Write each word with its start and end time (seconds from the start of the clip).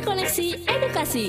Kunci 0.00 0.16
Koneksi 0.16 0.48
Edukasi. 0.64 1.28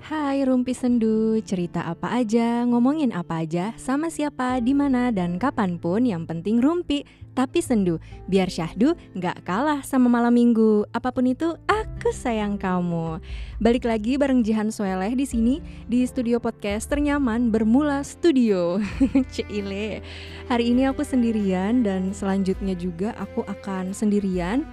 Hai 0.00 0.40
Rumpi 0.40 0.72
Sendu, 0.72 1.36
cerita 1.44 1.84
apa 1.84 2.16
aja, 2.16 2.64
ngomongin 2.64 3.12
apa 3.12 3.44
aja, 3.44 3.76
sama 3.76 4.08
siapa, 4.08 4.56
di 4.64 4.72
mana 4.72 5.12
dan 5.12 5.36
kapan 5.36 5.76
pun 5.76 6.00
yang 6.00 6.24
penting 6.24 6.56
Rumpi, 6.56 7.04
tapi 7.36 7.60
sendu. 7.60 8.00
Biar 8.24 8.48
syahdu 8.48 8.96
nggak 9.12 9.44
kalah 9.44 9.84
sama 9.84 10.08
malam 10.08 10.32
minggu. 10.32 10.88
Apa 10.96 11.12
pun 11.12 11.28
itu, 11.28 11.60
aku 11.68 12.08
sayang 12.08 12.56
kamu. 12.56 13.20
Balik 13.60 13.84
lagi 13.84 14.16
bareng 14.16 14.40
Jihan 14.40 14.72
Soeleh 14.72 15.12
di 15.12 15.28
sini 15.28 15.60
di 15.84 16.00
studio 16.08 16.40
podcast 16.40 16.88
ternyaman 16.88 17.52
bermula 17.52 18.00
studio. 18.00 18.80
Cile. 19.36 20.00
Hari 20.48 20.64
ini 20.72 20.88
aku 20.88 21.04
sendirian 21.04 21.84
dan 21.84 22.16
selanjutnya 22.16 22.72
juga 22.80 23.12
aku 23.20 23.44
akan 23.44 23.92
sendirian. 23.92 24.64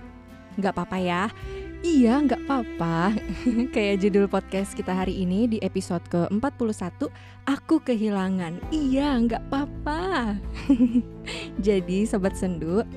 Nggak 0.56 0.80
apa-apa 0.80 0.98
ya 1.04 1.24
Iya, 1.84 2.16
nggak 2.24 2.48
apa-apa. 2.48 3.12
Kayak 3.76 4.08
judul 4.08 4.32
podcast 4.32 4.72
kita 4.72 4.96
hari 4.96 5.20
ini 5.20 5.52
di 5.52 5.58
episode 5.60 6.00
ke-41, 6.08 7.12
Aku 7.44 7.84
Kehilangan. 7.84 8.72
Iya, 8.72 9.20
nggak 9.20 9.52
apa-apa. 9.52 10.40
Jadi, 11.68 12.08
Sobat 12.08 12.40
Sendu, 12.40 12.88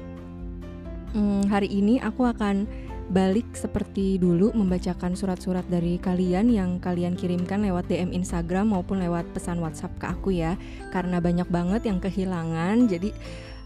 hmm, 1.18 1.50
hari 1.50 1.66
ini 1.66 1.98
aku 1.98 2.30
akan 2.30 2.70
balik 3.10 3.58
seperti 3.58 4.22
dulu 4.22 4.54
membacakan 4.54 5.18
surat-surat 5.18 5.66
dari 5.66 5.98
kalian 5.98 6.46
yang 6.46 6.78
kalian 6.78 7.18
kirimkan 7.18 7.66
lewat 7.66 7.90
DM 7.90 8.14
Instagram 8.14 8.70
maupun 8.70 9.02
lewat 9.02 9.26
pesan 9.34 9.58
WhatsApp 9.58 9.98
ke 9.98 10.06
aku 10.14 10.30
ya. 10.30 10.54
Karena 10.94 11.18
banyak 11.18 11.50
banget 11.50 11.90
yang 11.90 11.98
kehilangan, 11.98 12.86
jadi 12.86 13.10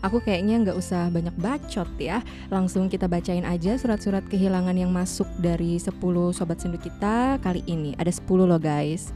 Aku 0.01 0.17
kayaknya 0.25 0.57
nggak 0.65 0.79
usah 0.81 1.13
banyak 1.13 1.37
bacot 1.37 1.89
ya. 2.01 2.25
Langsung 2.49 2.89
kita 2.89 3.05
bacain 3.05 3.45
aja 3.45 3.77
surat-surat 3.77 4.25
kehilangan 4.33 4.73
yang 4.73 4.89
masuk 4.89 5.29
dari 5.37 5.77
10 5.77 5.93
sobat 6.33 6.57
sendu 6.57 6.81
kita 6.81 7.37
kali 7.45 7.61
ini. 7.69 7.93
Ada 8.01 8.09
10 8.09 8.49
loh 8.49 8.57
guys. 8.57 9.13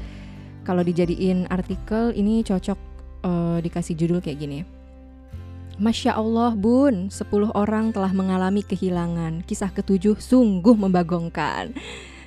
Kalau 0.68 0.84
dijadiin 0.84 1.48
artikel 1.48 2.12
ini 2.12 2.44
cocok 2.44 2.76
uh, 3.24 3.58
dikasih 3.64 3.96
judul 3.96 4.20
kayak 4.20 4.44
gini. 4.44 4.60
Masya 5.80 6.14
Allah 6.14 6.54
bun, 6.54 7.08
10 7.08 7.32
orang 7.56 7.90
telah 7.90 8.12
mengalami 8.12 8.60
kehilangan. 8.60 9.42
Kisah 9.48 9.72
ketujuh 9.72 10.20
sungguh 10.20 10.76
membagongkan. 10.76 11.72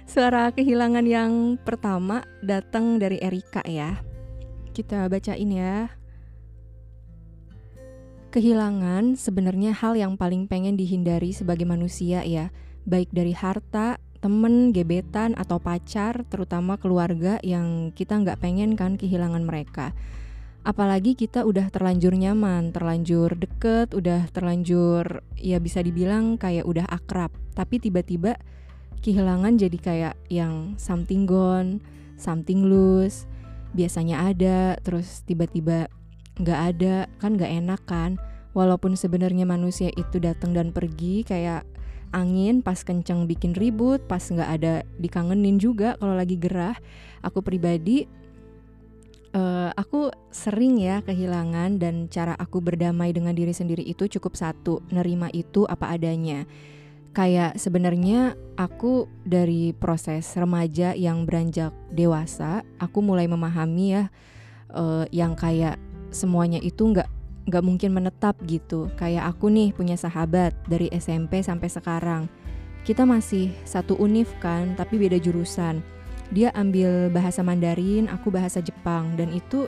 Suara 0.10 0.50
kehilangan 0.50 1.06
yang 1.06 1.62
pertama 1.62 2.26
datang 2.42 2.98
dari 2.98 3.22
Erika 3.22 3.62
ya. 3.64 4.02
Kita 4.74 5.06
bacain 5.08 5.52
ya 5.54 5.97
Kehilangan 8.28 9.16
sebenarnya 9.16 9.72
hal 9.72 9.96
yang 9.96 10.20
paling 10.20 10.52
pengen 10.52 10.76
dihindari 10.76 11.32
sebagai 11.32 11.64
manusia 11.64 12.28
ya, 12.28 12.52
baik 12.84 13.08
dari 13.16 13.32
harta, 13.32 14.04
temen, 14.20 14.76
gebetan, 14.76 15.32
atau 15.40 15.64
pacar, 15.64 16.28
terutama 16.28 16.76
keluarga 16.76 17.40
yang 17.40 17.96
kita 17.96 18.20
nggak 18.20 18.44
pengen 18.44 18.76
kan 18.76 19.00
kehilangan 19.00 19.48
mereka. 19.48 19.96
Apalagi 20.68 21.16
kita 21.16 21.48
udah 21.48 21.72
terlanjur 21.72 22.12
nyaman, 22.20 22.76
terlanjur 22.76 23.40
deket, 23.40 23.96
udah 23.96 24.28
terlanjur 24.36 25.24
ya 25.40 25.64
bisa 25.64 25.80
dibilang 25.80 26.36
kayak 26.36 26.68
udah 26.68 26.84
akrab. 26.84 27.32
Tapi 27.56 27.80
tiba-tiba 27.80 28.36
kehilangan 29.00 29.56
jadi 29.56 29.78
kayak 29.80 30.16
yang 30.28 30.76
something 30.76 31.24
gone, 31.24 31.80
something 32.20 32.68
loose, 32.68 33.24
biasanya 33.72 34.28
ada, 34.28 34.76
terus 34.84 35.24
tiba-tiba 35.24 35.88
nggak 36.42 36.60
ada 36.76 36.96
kan 37.22 37.38
nggak 37.38 37.52
enak 37.66 37.82
kan. 37.86 38.12
Walaupun 38.58 38.98
sebenarnya 38.98 39.46
manusia 39.46 39.94
itu 39.94 40.18
datang 40.18 40.54
dan 40.58 40.74
pergi 40.74 41.22
kayak 41.22 41.62
angin 42.16 42.64
pas 42.64 42.80
kenceng 42.82 43.28
bikin 43.28 43.52
ribut 43.52 44.00
pas 44.08 44.24
nggak 44.24 44.50
ada 44.50 44.74
dikangenin 44.98 45.62
juga 45.62 45.94
kalau 46.02 46.18
lagi 46.18 46.40
gerah. 46.40 46.78
Aku 47.22 47.46
pribadi 47.46 48.08
uh, 49.36 49.70
aku 49.76 50.10
sering 50.32 50.80
ya 50.82 51.06
kehilangan 51.06 51.78
dan 51.82 52.08
cara 52.08 52.34
aku 52.38 52.64
berdamai 52.64 53.12
dengan 53.12 53.38
diri 53.38 53.52
sendiri 53.52 53.84
itu 53.84 54.08
cukup 54.08 54.34
satu 54.34 54.82
nerima 54.90 55.30
itu 55.34 55.68
apa 55.68 55.94
adanya. 55.94 56.48
Kayak 57.14 57.58
sebenarnya 57.58 58.38
aku 58.62 59.10
dari 59.26 59.74
proses 59.74 60.30
remaja 60.38 60.94
yang 60.94 61.26
beranjak 61.26 61.74
dewasa 61.90 62.62
aku 62.78 63.02
mulai 63.02 63.26
memahami 63.26 63.86
ya 63.98 64.04
uh, 64.70 65.06
yang 65.10 65.34
kayak 65.34 65.82
semuanya 66.12 66.60
itu 66.64 66.88
nggak 66.88 67.08
nggak 67.48 67.64
mungkin 67.64 67.92
menetap 67.96 68.36
gitu. 68.44 68.92
Kayak 69.00 69.32
aku 69.34 69.48
nih 69.48 69.72
punya 69.72 69.96
sahabat 69.96 70.52
dari 70.68 70.92
SMP 70.92 71.40
sampai 71.40 71.72
sekarang. 71.72 72.28
Kita 72.84 73.08
masih 73.08 73.52
satu 73.64 73.96
univ 74.00 74.32
kan, 74.44 74.76
tapi 74.76 75.00
beda 75.00 75.20
jurusan. 75.20 75.80
Dia 76.32 76.52
ambil 76.56 77.08
bahasa 77.08 77.40
Mandarin, 77.40 78.12
aku 78.12 78.32
bahasa 78.32 78.60
Jepang, 78.60 79.16
dan 79.16 79.32
itu 79.32 79.68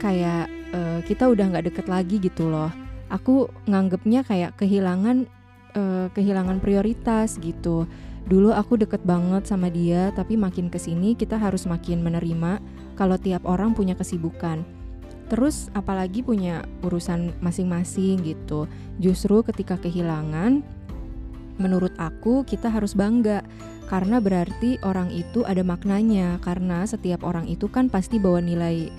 kayak 0.00 0.48
uh, 0.72 1.00
kita 1.04 1.28
udah 1.28 1.44
nggak 1.52 1.72
deket 1.72 1.86
lagi 1.88 2.16
gitu 2.20 2.48
loh. 2.48 2.72
Aku 3.12 3.52
nganggepnya 3.68 4.24
kayak 4.24 4.56
kehilangan 4.56 5.28
uh, 5.76 6.08
kehilangan 6.16 6.60
prioritas 6.60 7.36
gitu. 7.36 7.84
Dulu 8.24 8.56
aku 8.56 8.80
deket 8.80 9.04
banget 9.04 9.44
sama 9.44 9.68
dia, 9.68 10.08
tapi 10.16 10.40
makin 10.40 10.72
ke 10.72 10.80
sini 10.80 11.12
kita 11.12 11.36
harus 11.36 11.68
makin 11.68 12.00
menerima 12.00 12.64
kalau 12.96 13.20
tiap 13.20 13.44
orang 13.44 13.76
punya 13.76 13.92
kesibukan 13.92 14.64
Terus 15.32 15.72
apalagi 15.72 16.20
punya 16.20 16.62
urusan 16.84 17.32
masing-masing 17.40 18.20
gitu. 18.22 18.68
Justru 19.00 19.40
ketika 19.42 19.80
kehilangan 19.80 20.60
menurut 21.56 21.94
aku 21.96 22.42
kita 22.42 22.66
harus 22.66 22.98
bangga 22.98 23.46
karena 23.86 24.18
berarti 24.18 24.80
orang 24.82 25.12
itu 25.14 25.46
ada 25.46 25.62
maknanya 25.62 26.42
karena 26.42 26.82
setiap 26.82 27.22
orang 27.22 27.46
itu 27.46 27.70
kan 27.70 27.86
pasti 27.86 28.18
bawa 28.18 28.42
nilai 28.42 28.90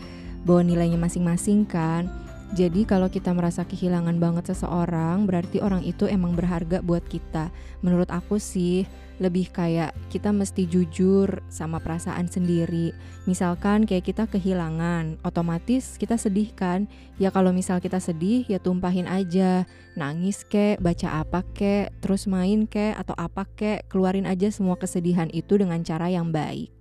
bawa 0.46 0.62
nilainya 0.62 0.98
masing-masing 0.98 1.66
kan. 1.66 2.25
Jadi 2.56 2.88
kalau 2.88 3.12
kita 3.12 3.36
merasa 3.36 3.68
kehilangan 3.68 4.16
banget 4.16 4.56
seseorang, 4.56 5.28
berarti 5.28 5.60
orang 5.60 5.84
itu 5.84 6.08
emang 6.08 6.40
berharga 6.40 6.80
buat 6.80 7.04
kita. 7.04 7.52
Menurut 7.84 8.08
aku 8.08 8.40
sih, 8.40 8.88
lebih 9.20 9.52
kayak 9.52 9.92
kita 10.08 10.32
mesti 10.32 10.64
jujur 10.64 11.44
sama 11.52 11.84
perasaan 11.84 12.32
sendiri. 12.32 12.96
Misalkan 13.28 13.84
kayak 13.84 14.08
kita 14.08 14.24
kehilangan, 14.32 15.20
otomatis 15.28 16.00
kita 16.00 16.16
sedih 16.16 16.56
kan? 16.56 16.88
Ya 17.20 17.28
kalau 17.28 17.52
misal 17.52 17.84
kita 17.84 18.00
sedih, 18.00 18.48
ya 18.48 18.56
tumpahin 18.64 19.12
aja. 19.12 19.68
Nangis 20.00 20.48
kek, 20.48 20.80
baca 20.80 21.28
apa 21.28 21.44
kek, 21.52 21.92
terus 22.00 22.24
main 22.24 22.72
kek, 22.72 22.96
atau 22.96 23.20
apa 23.20 23.44
kek, 23.60 23.92
keluarin 23.92 24.32
aja 24.32 24.48
semua 24.48 24.80
kesedihan 24.80 25.28
itu 25.36 25.60
dengan 25.60 25.84
cara 25.84 26.08
yang 26.08 26.32
baik 26.32 26.75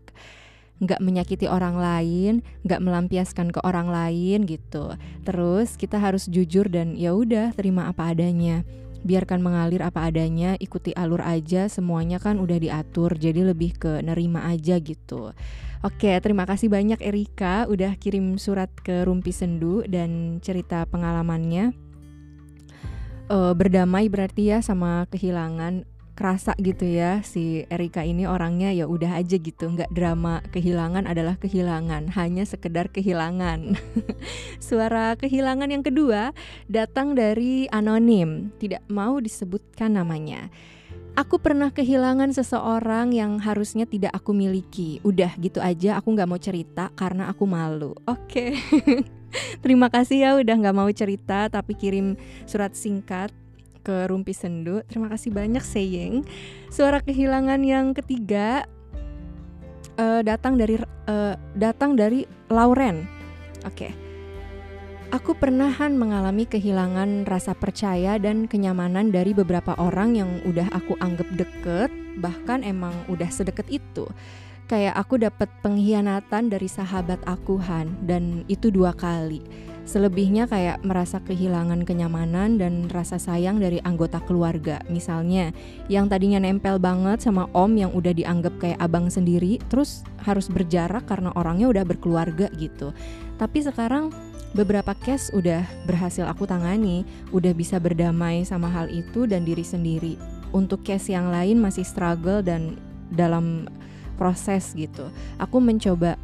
nggak 0.82 0.98
menyakiti 0.98 1.46
orang 1.46 1.78
lain, 1.78 2.42
nggak 2.66 2.82
melampiaskan 2.82 3.54
ke 3.54 3.60
orang 3.62 3.86
lain 3.92 4.42
gitu. 4.48 4.98
Terus 5.22 5.78
kita 5.78 6.02
harus 6.02 6.26
jujur 6.26 6.66
dan 6.66 6.98
ya 6.98 7.14
udah 7.14 7.54
terima 7.54 7.86
apa 7.86 8.10
adanya. 8.10 8.66
Biarkan 9.04 9.44
mengalir 9.44 9.84
apa 9.84 10.08
adanya, 10.08 10.56
ikuti 10.56 10.96
alur 10.96 11.20
aja, 11.20 11.68
semuanya 11.68 12.16
kan 12.16 12.40
udah 12.40 12.56
diatur, 12.56 13.12
jadi 13.20 13.52
lebih 13.52 13.76
ke 13.76 14.00
nerima 14.00 14.48
aja 14.48 14.80
gitu. 14.80 15.36
Oke, 15.84 16.16
terima 16.24 16.48
kasih 16.48 16.72
banyak 16.72 16.96
Erika 17.04 17.68
udah 17.68 18.00
kirim 18.00 18.40
surat 18.40 18.72
ke 18.72 19.04
Rumpi 19.04 19.28
Sendu 19.36 19.84
dan 19.84 20.40
cerita 20.40 20.88
pengalamannya. 20.88 21.76
Uh, 23.28 23.52
berdamai 23.52 24.08
berarti 24.08 24.48
ya 24.48 24.64
sama 24.64 25.04
kehilangan 25.12 25.84
kerasa 26.14 26.54
gitu 26.62 26.86
ya 26.86 27.20
si 27.26 27.66
Erika 27.68 28.06
ini 28.06 28.24
orangnya 28.24 28.70
ya 28.70 28.86
udah 28.86 29.18
aja 29.18 29.36
gitu 29.36 29.70
nggak 29.74 29.90
drama 29.90 30.40
kehilangan 30.54 31.10
adalah 31.10 31.36
kehilangan 31.36 32.14
hanya 32.14 32.46
sekedar 32.46 32.88
kehilangan 32.88 33.74
suara 34.62 35.18
kehilangan 35.18 35.68
yang 35.68 35.84
kedua 35.84 36.30
datang 36.70 37.18
dari 37.18 37.66
anonim 37.68 38.54
tidak 38.62 38.86
mau 38.86 39.18
disebutkan 39.18 39.98
namanya 39.98 40.48
Aku 41.14 41.38
pernah 41.38 41.70
kehilangan 41.70 42.34
seseorang 42.34 43.14
yang 43.14 43.38
harusnya 43.38 43.86
tidak 43.86 44.10
aku 44.10 44.34
miliki. 44.34 44.98
Udah 45.06 45.30
gitu 45.38 45.62
aja, 45.62 45.94
aku 46.02 46.10
nggak 46.10 46.26
mau 46.26 46.42
cerita 46.42 46.90
karena 46.98 47.30
aku 47.30 47.46
malu. 47.46 47.94
Oke, 48.02 48.58
okay. 48.58 49.06
terima 49.64 49.90
kasih 49.90 50.26
ya 50.26 50.30
udah 50.38 50.56
nggak 50.58 50.76
mau 50.76 50.90
cerita 50.90 51.46
tapi 51.50 51.78
kirim 51.78 52.18
surat 52.46 52.74
singkat 52.74 53.30
ke 53.84 54.08
Rumpi 54.08 54.32
Sendu. 54.32 54.80
Terima 54.88 55.12
kasih 55.12 55.30
banyak 55.30 55.60
Seyeng. 55.60 56.24
Suara 56.72 57.04
kehilangan 57.04 57.60
yang 57.60 57.92
ketiga 57.92 58.64
uh, 60.00 60.24
datang 60.24 60.56
dari 60.56 60.80
uh, 61.06 61.36
datang 61.54 61.94
dari 61.94 62.24
Lauren. 62.48 63.04
Oke. 63.68 63.92
Okay. 63.92 63.92
Aku 65.14 65.30
pernahan 65.38 65.94
mengalami 65.94 66.42
kehilangan 66.42 67.30
rasa 67.30 67.54
percaya 67.54 68.18
dan 68.18 68.50
kenyamanan 68.50 69.14
dari 69.14 69.30
beberapa 69.30 69.78
orang 69.78 70.18
yang 70.18 70.42
udah 70.42 70.66
aku 70.74 70.98
anggap 70.98 71.30
deket, 71.38 71.86
bahkan 72.18 72.66
emang 72.66 72.90
udah 73.06 73.30
sedekat 73.30 73.70
itu. 73.70 74.10
Kayak 74.66 74.98
aku 74.98 75.22
dapat 75.22 75.46
pengkhianatan 75.62 76.50
dari 76.50 76.66
sahabat 76.66 77.22
aku 77.30 77.62
Han 77.62 77.94
dan 78.10 78.42
itu 78.50 78.74
dua 78.74 78.90
kali 78.90 79.44
Selebihnya 79.84 80.48
kayak 80.48 80.80
merasa 80.80 81.20
kehilangan 81.20 81.84
kenyamanan 81.84 82.56
dan 82.56 82.88
rasa 82.88 83.20
sayang 83.20 83.60
dari 83.60 83.84
anggota 83.84 84.16
keluarga. 84.24 84.80
Misalnya, 84.88 85.52
yang 85.92 86.08
tadinya 86.08 86.40
nempel 86.40 86.80
banget 86.80 87.20
sama 87.20 87.52
om 87.52 87.68
yang 87.76 87.92
udah 87.92 88.16
dianggap 88.16 88.56
kayak 88.56 88.80
abang 88.80 89.12
sendiri, 89.12 89.60
terus 89.68 90.00
harus 90.24 90.48
berjarak 90.48 91.04
karena 91.04 91.36
orangnya 91.36 91.68
udah 91.68 91.84
berkeluarga 91.84 92.48
gitu. 92.56 92.96
Tapi 93.36 93.60
sekarang 93.60 94.08
beberapa 94.56 94.96
case 94.96 95.28
udah 95.36 95.68
berhasil 95.84 96.24
aku 96.24 96.48
tangani, 96.48 97.04
udah 97.36 97.52
bisa 97.52 97.76
berdamai 97.76 98.40
sama 98.48 98.72
hal 98.72 98.88
itu 98.88 99.28
dan 99.28 99.44
diri 99.44 99.62
sendiri. 99.62 100.16
Untuk 100.56 100.80
case 100.80 101.12
yang 101.12 101.28
lain 101.28 101.60
masih 101.60 101.84
struggle 101.84 102.40
dan 102.40 102.80
dalam 103.12 103.68
proses 104.16 104.72
gitu. 104.72 105.10
Aku 105.36 105.58
mencoba 105.58 106.16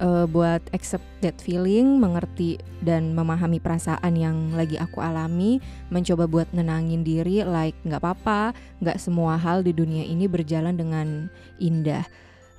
uh, 0.00 0.24
buat 0.26 0.64
accept 0.72 1.04
that 1.20 1.36
feeling, 1.38 2.00
mengerti 2.00 2.58
dan 2.82 3.12
memahami 3.12 3.60
perasaan 3.60 4.16
yang 4.16 4.56
lagi 4.56 4.80
aku 4.80 4.98
alami, 5.04 5.60
mencoba 5.92 6.26
buat 6.26 6.48
nenangin 6.56 7.04
diri 7.04 7.44
like 7.44 7.76
nggak 7.84 8.00
apa-apa, 8.00 8.56
nggak 8.80 8.98
semua 8.98 9.36
hal 9.36 9.62
di 9.62 9.76
dunia 9.76 10.02
ini 10.02 10.26
berjalan 10.26 10.74
dengan 10.74 11.28
indah. 11.60 12.08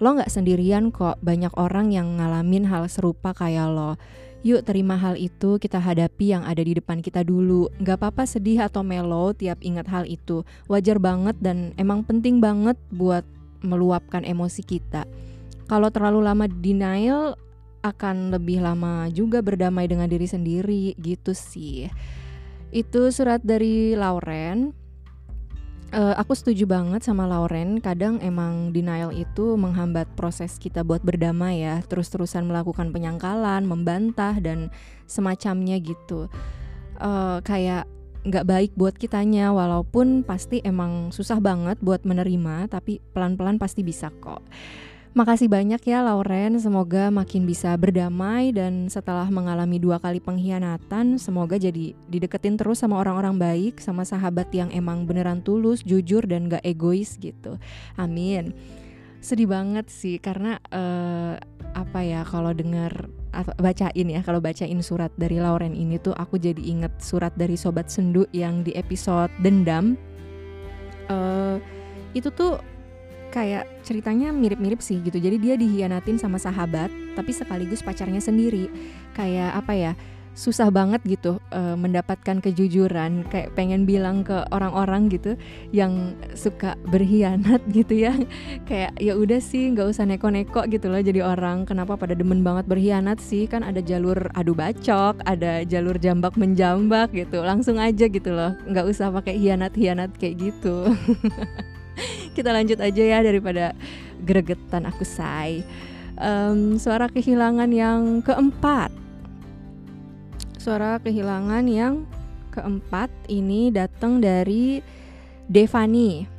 Lo 0.01 0.17
nggak 0.17 0.31
sendirian 0.31 0.93
kok, 0.93 1.19
banyak 1.21 1.51
orang 1.57 1.93
yang 1.93 2.17
ngalamin 2.17 2.69
hal 2.69 2.87
serupa 2.87 3.33
kayak 3.33 3.69
lo. 3.69 3.97
Yuk 4.41 4.65
terima 4.65 4.97
hal 4.97 5.21
itu, 5.21 5.61
kita 5.61 5.77
hadapi 5.77 6.33
yang 6.33 6.41
ada 6.41 6.65
di 6.65 6.73
depan 6.73 6.97
kita 6.97 7.21
dulu. 7.21 7.69
Gak 7.77 8.01
apa-apa 8.01 8.25
sedih 8.25 8.65
atau 8.65 8.81
melo 8.81 9.37
tiap 9.37 9.61
ingat 9.61 9.85
hal 9.85 10.09
itu. 10.09 10.41
Wajar 10.65 10.97
banget 10.97 11.37
dan 11.37 11.77
emang 11.77 12.01
penting 12.01 12.41
banget 12.41 12.73
buat 12.89 13.21
meluapkan 13.61 14.25
emosi 14.25 14.65
kita 14.65 15.05
kalau 15.71 15.87
terlalu 15.87 16.19
lama 16.27 16.51
denial 16.51 17.39
akan 17.79 18.35
lebih 18.35 18.59
lama 18.59 19.07
juga 19.07 19.39
berdamai 19.39 19.87
dengan 19.87 20.11
diri 20.11 20.27
sendiri 20.27 20.99
gitu 20.99 21.31
sih. 21.31 21.87
Itu 22.75 23.07
surat 23.15 23.39
dari 23.39 23.95
Lauren. 23.95 24.75
Uh, 25.95 26.15
aku 26.19 26.35
setuju 26.35 26.67
banget 26.67 27.07
sama 27.07 27.23
Lauren. 27.23 27.79
Kadang 27.79 28.19
emang 28.19 28.75
denial 28.75 29.15
itu 29.15 29.55
menghambat 29.55 30.11
proses 30.19 30.59
kita 30.59 30.83
buat 30.83 31.07
berdamai 31.07 31.63
ya. 31.63 31.79
Terus-terusan 31.87 32.51
melakukan 32.51 32.91
penyangkalan, 32.91 33.63
membantah 33.63 34.35
dan 34.43 34.75
semacamnya 35.07 35.79
gitu. 35.79 36.27
Uh, 36.99 37.39
kayak 37.47 37.87
nggak 38.27 38.43
baik 38.43 38.71
buat 38.75 38.93
kitanya 38.99 39.55
walaupun 39.55 40.21
pasti 40.27 40.59
emang 40.61 41.09
susah 41.09 41.41
banget 41.41 41.81
buat 41.81 42.05
menerima 42.05 42.69
tapi 42.69 42.99
pelan-pelan 43.15 43.55
pasti 43.55 43.87
bisa 43.87 44.11
kok. 44.19 44.43
Makasih 45.11 45.51
banyak 45.51 45.83
ya 45.83 46.07
Lauren, 46.07 46.55
semoga 46.55 47.11
makin 47.11 47.43
bisa 47.43 47.75
berdamai 47.75 48.55
dan 48.55 48.87
setelah 48.87 49.27
mengalami 49.27 49.75
dua 49.75 49.99
kali 49.99 50.23
pengkhianatan, 50.23 51.19
semoga 51.19 51.59
jadi 51.59 51.91
dideketin 52.07 52.55
terus 52.55 52.79
sama 52.79 52.95
orang-orang 52.95 53.35
baik, 53.35 53.83
sama 53.83 54.07
sahabat 54.07 54.47
yang 54.55 54.71
emang 54.71 55.03
beneran 55.03 55.43
tulus, 55.43 55.83
jujur 55.83 56.23
dan 56.23 56.47
gak 56.47 56.63
egois 56.63 57.19
gitu. 57.19 57.59
Amin. 57.99 58.55
Sedih 59.19 59.51
banget 59.51 59.91
sih 59.91 60.15
karena 60.15 60.63
uh, 60.71 61.35
apa 61.75 61.99
ya 62.07 62.23
kalau 62.23 62.55
dengar 62.55 63.11
atau 63.35 63.51
bacain 63.59 64.07
ya 64.07 64.23
kalau 64.23 64.39
bacain 64.39 64.79
surat 64.79 65.11
dari 65.19 65.43
Lauren 65.43 65.75
ini 65.75 65.99
tuh 65.99 66.15
aku 66.15 66.39
jadi 66.39 66.59
inget 66.63 67.03
surat 67.03 67.35
dari 67.35 67.59
sobat 67.59 67.91
sendu 67.91 68.23
yang 68.31 68.63
di 68.63 68.71
episode 68.79 69.31
dendam. 69.43 69.99
Uh, 71.11 71.59
itu 72.15 72.31
tuh 72.31 72.63
kayak 73.31 73.65
ceritanya 73.87 74.35
mirip-mirip 74.35 74.83
sih 74.83 74.99
gitu. 75.01 75.17
Jadi 75.17 75.37
dia 75.39 75.55
dihianatin 75.55 76.19
sama 76.19 76.37
sahabat, 76.37 76.91
tapi 77.15 77.31
sekaligus 77.31 77.81
pacarnya 77.81 78.19
sendiri. 78.19 78.67
Kayak 79.15 79.57
apa 79.57 79.73
ya? 79.73 79.93
susah 80.31 80.71
banget 80.71 81.03
gitu 81.03 81.43
uh, 81.51 81.75
mendapatkan 81.75 82.39
kejujuran 82.39 83.27
kayak 83.27 83.51
pengen 83.51 83.83
bilang 83.83 84.23
ke 84.23 84.47
orang-orang 84.55 85.11
gitu 85.11 85.35
yang 85.75 86.15
suka 86.39 86.79
berkhianat 86.87 87.59
gitu 87.77 88.07
ya 88.07 88.15
kayak 88.63 88.95
ya 88.95 89.19
udah 89.19 89.43
sih 89.43 89.75
nggak 89.75 89.91
usah 89.91 90.07
neko-neko 90.07 90.63
gitu 90.71 90.87
loh 90.87 91.03
jadi 91.03 91.19
orang 91.27 91.67
kenapa 91.67 91.99
pada 91.99 92.15
demen 92.15 92.47
banget 92.47 92.63
berkhianat 92.63 93.19
sih 93.19 93.43
kan 93.43 93.59
ada 93.59 93.83
jalur 93.83 94.31
adu 94.31 94.55
bacok 94.55 95.19
ada 95.27 95.67
jalur 95.67 95.99
jambak 95.99 96.39
menjambak 96.39 97.11
gitu 97.11 97.43
langsung 97.43 97.75
aja 97.75 98.07
gitu 98.07 98.31
loh 98.31 98.55
nggak 98.71 98.87
usah 98.87 99.11
pakai 99.11 99.35
hianat-hianat 99.35 100.15
kayak 100.15 100.51
gitu 100.51 100.87
kita 102.31 102.55
lanjut 102.55 102.79
aja 102.79 103.03
ya 103.03 103.19
daripada 103.19 103.75
gregetan 104.23 104.87
aku 104.87 105.03
say 105.03 105.65
um, 106.21 106.77
suara 106.77 107.09
kehilangan 107.09 107.69
yang 107.73 108.21
keempat. 108.21 108.93
Suara 110.61 111.01
kehilangan 111.01 111.65
yang 111.65 112.05
keempat 112.53 113.09
ini 113.27 113.73
datang 113.73 114.21
dari 114.21 114.85
Devani. 115.49 116.29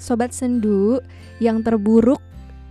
Sobat 0.00 0.32
sendu 0.32 1.04
yang 1.44 1.60
terburuk 1.60 2.24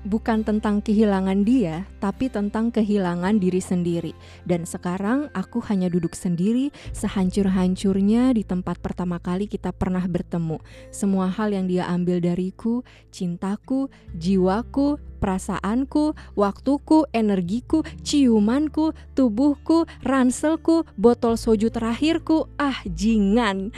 bukan 0.09 0.41
tentang 0.41 0.81
kehilangan 0.81 1.45
dia, 1.45 1.85
tapi 2.01 2.33
tentang 2.33 2.73
kehilangan 2.73 3.37
diri 3.37 3.61
sendiri. 3.61 4.17
Dan 4.41 4.65
sekarang 4.65 5.29
aku 5.37 5.61
hanya 5.69 5.85
duduk 5.85 6.17
sendiri, 6.17 6.73
sehancur-hancurnya 6.97 8.33
di 8.33 8.41
tempat 8.41 8.81
pertama 8.81 9.21
kali 9.21 9.45
kita 9.45 9.69
pernah 9.69 10.01
bertemu. 10.09 10.57
Semua 10.89 11.29
hal 11.29 11.53
yang 11.53 11.69
dia 11.69 11.85
ambil 11.85 12.17
dariku, 12.17 12.81
cintaku, 13.13 13.93
jiwaku, 14.17 14.97
perasaanku, 15.19 16.15
waktuku, 16.33 17.05
energiku, 17.11 17.83
ciumanku, 18.01 18.95
tubuhku, 19.13 19.83
ranselku, 20.01 20.87
botol 20.95 21.35
soju 21.35 21.69
terakhirku, 21.69 22.47
ah 22.55 22.79
jingan. 22.87 23.75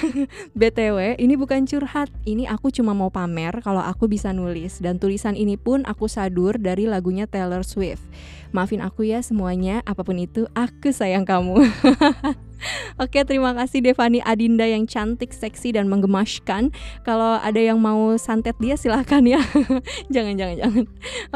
BTW, 0.58 1.18
ini 1.18 1.34
bukan 1.34 1.66
curhat, 1.66 2.08
ini 2.22 2.46
aku 2.46 2.70
cuma 2.70 2.94
mau 2.94 3.10
pamer 3.10 3.58
kalau 3.60 3.82
aku 3.82 4.06
bisa 4.06 4.30
nulis 4.30 4.78
dan 4.78 5.02
tulisan 5.02 5.34
ini 5.34 5.58
pun 5.58 5.82
aku 5.84 6.06
sadur 6.06 6.56
dari 6.56 6.86
lagunya 6.86 7.26
Taylor 7.26 7.66
Swift. 7.66 8.06
Maafin 8.54 8.80
aku 8.80 9.04
ya 9.04 9.20
semuanya, 9.20 9.82
apa 9.84 10.06
pun 10.06 10.16
itu, 10.22 10.46
aku 10.54 10.94
sayang 10.94 11.26
kamu. 11.26 11.60
Oke, 12.96 13.22
terima 13.28 13.52
kasih 13.52 13.84
Devani 13.84 14.24
Adinda 14.24 14.64
yang 14.64 14.88
cantik, 14.88 15.32
seksi 15.36 15.76
dan 15.76 15.86
menggemaskan. 15.92 16.72
Kalau 17.04 17.36
ada 17.38 17.60
yang 17.60 17.76
mau 17.76 18.16
santet 18.16 18.56
dia 18.56 18.74
silahkan 18.80 19.20
ya. 19.22 19.40
jangan, 20.14 20.34
jangan, 20.34 20.56
jangan. 20.56 20.84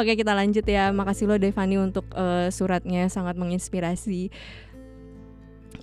Oke, 0.01 0.17
kita 0.17 0.33
lanjut 0.33 0.65
ya. 0.65 0.89
Makasih 0.91 1.29
lo 1.29 1.37
Devani 1.37 1.77
untuk 1.77 2.09
uh, 2.17 2.49
suratnya 2.49 3.07
sangat 3.13 3.37
menginspirasi. 3.37 4.33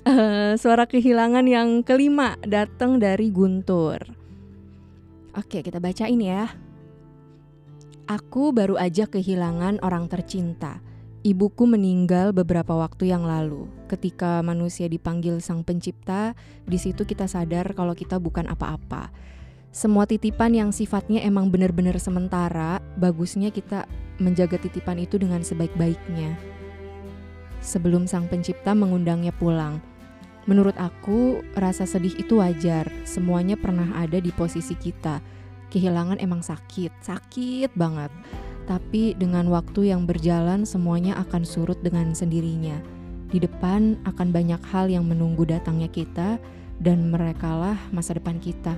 Uh, 0.08 0.56
suara 0.56 0.88
kehilangan 0.88 1.46
yang 1.46 1.84
kelima 1.84 2.40
datang 2.42 2.98
dari 2.98 3.30
Guntur. 3.30 4.02
Oke, 5.38 5.62
kita 5.62 5.78
bacain 5.78 6.18
ya. 6.18 6.50
Aku 8.08 8.56
baru 8.56 8.80
aja 8.80 9.04
kehilangan 9.04 9.84
orang 9.84 10.08
tercinta 10.08 10.87
Ibuku 11.28 11.68
meninggal 11.68 12.32
beberapa 12.32 12.72
waktu 12.72 13.12
yang 13.12 13.28
lalu. 13.28 13.68
Ketika 13.92 14.40
manusia 14.40 14.88
dipanggil 14.88 15.44
Sang 15.44 15.60
Pencipta, 15.60 16.40
di 16.64 16.80
situ 16.80 17.04
kita 17.04 17.28
sadar 17.28 17.76
kalau 17.76 17.92
kita 17.92 18.16
bukan 18.16 18.48
apa-apa. 18.48 19.12
Semua 19.76 20.08
titipan 20.08 20.56
yang 20.56 20.72
sifatnya 20.72 21.20
emang 21.28 21.52
benar-benar 21.52 22.00
sementara, 22.00 22.80
bagusnya 22.96 23.52
kita 23.52 23.92
menjaga 24.24 24.56
titipan 24.56 25.04
itu 25.04 25.20
dengan 25.20 25.44
sebaik-baiknya. 25.44 26.40
Sebelum 27.60 28.08
Sang 28.08 28.32
Pencipta 28.32 28.72
mengundangnya 28.72 29.36
pulang, 29.36 29.84
menurut 30.48 30.80
aku 30.80 31.44
rasa 31.60 31.84
sedih 31.84 32.16
itu 32.16 32.40
wajar. 32.40 32.88
Semuanya 33.04 33.60
pernah 33.60 34.00
ada 34.00 34.24
di 34.24 34.32
posisi 34.32 34.80
kita. 34.80 35.20
Kehilangan 35.76 36.24
emang 36.24 36.40
sakit, 36.40 37.04
sakit 37.04 37.76
banget 37.76 38.16
tapi 38.68 39.16
dengan 39.16 39.48
waktu 39.48 39.96
yang 39.96 40.04
berjalan 40.04 40.68
semuanya 40.68 41.16
akan 41.24 41.48
surut 41.48 41.80
dengan 41.80 42.12
sendirinya. 42.12 42.76
Di 43.32 43.40
depan 43.40 43.96
akan 44.04 44.28
banyak 44.36 44.60
hal 44.68 44.92
yang 44.92 45.08
menunggu 45.08 45.48
datangnya 45.48 45.88
kita 45.88 46.36
dan 46.84 47.08
merekalah 47.08 47.80
masa 47.96 48.20
depan 48.20 48.38
kita. 48.44 48.76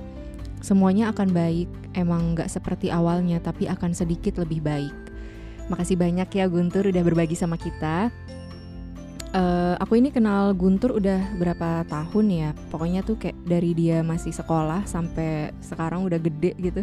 Semuanya 0.62 1.10
akan 1.10 1.34
baik, 1.34 1.68
emang 1.98 2.38
gak 2.38 2.48
seperti 2.48 2.94
awalnya 2.94 3.42
tapi 3.42 3.66
akan 3.66 3.90
sedikit 3.90 4.38
lebih 4.38 4.62
baik. 4.62 4.94
Makasih 5.70 5.98
banyak 5.98 6.28
ya 6.30 6.46
Guntur 6.50 6.86
udah 6.86 7.02
berbagi 7.02 7.38
sama 7.38 7.54
kita 7.58 8.10
uh, 9.34 9.74
aku 9.78 9.98
ini 9.98 10.10
kenal 10.10 10.52
Guntur 10.54 10.98
udah 10.98 11.34
berapa 11.38 11.86
tahun 11.86 12.26
ya. 12.30 12.50
Pokoknya 12.70 13.00
tuh 13.06 13.18
kayak 13.18 13.38
dari 13.46 13.74
dia 13.74 14.02
masih 14.02 14.34
sekolah 14.34 14.86
sampai 14.86 15.54
sekarang 15.62 16.06
udah 16.06 16.18
gede 16.18 16.54
gitu. 16.58 16.82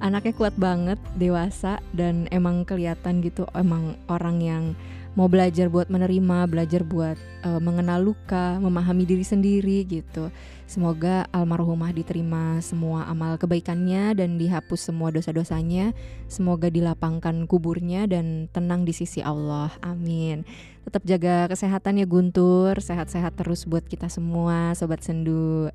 Anaknya 0.00 0.32
kuat 0.36 0.54
banget 0.56 0.98
dewasa 1.16 1.80
dan 1.92 2.28
emang 2.32 2.64
kelihatan 2.64 3.20
gitu 3.24 3.48
emang 3.56 3.96
orang 4.08 4.38
yang 4.40 4.64
mau 5.12 5.28
belajar 5.28 5.68
buat 5.68 5.92
menerima, 5.92 6.48
belajar 6.48 6.82
buat 6.84 7.20
uh, 7.44 7.60
mengenal 7.60 8.00
luka, 8.00 8.56
memahami 8.56 9.04
diri 9.04 9.24
sendiri 9.24 9.84
gitu. 9.84 10.32
Semoga 10.64 11.28
almarhumah 11.36 11.92
diterima 11.92 12.56
semua 12.64 13.04
amal 13.04 13.36
kebaikannya 13.36 14.16
dan 14.16 14.40
dihapus 14.40 14.88
semua 14.88 15.12
dosa-dosanya. 15.12 15.92
Semoga 16.32 16.72
dilapangkan 16.72 17.44
kuburnya 17.44 18.08
dan 18.08 18.48
tenang 18.56 18.88
di 18.88 18.96
sisi 18.96 19.20
Allah. 19.20 19.68
Amin. 19.84 20.48
Tetap 20.88 21.04
jaga 21.04 21.52
kesehatan 21.52 22.00
ya 22.00 22.06
Guntur, 22.08 22.80
sehat-sehat 22.80 23.36
terus 23.36 23.68
buat 23.68 23.84
kita 23.84 24.08
semua, 24.08 24.72
sobat 24.72 25.04
sendu. 25.04 25.68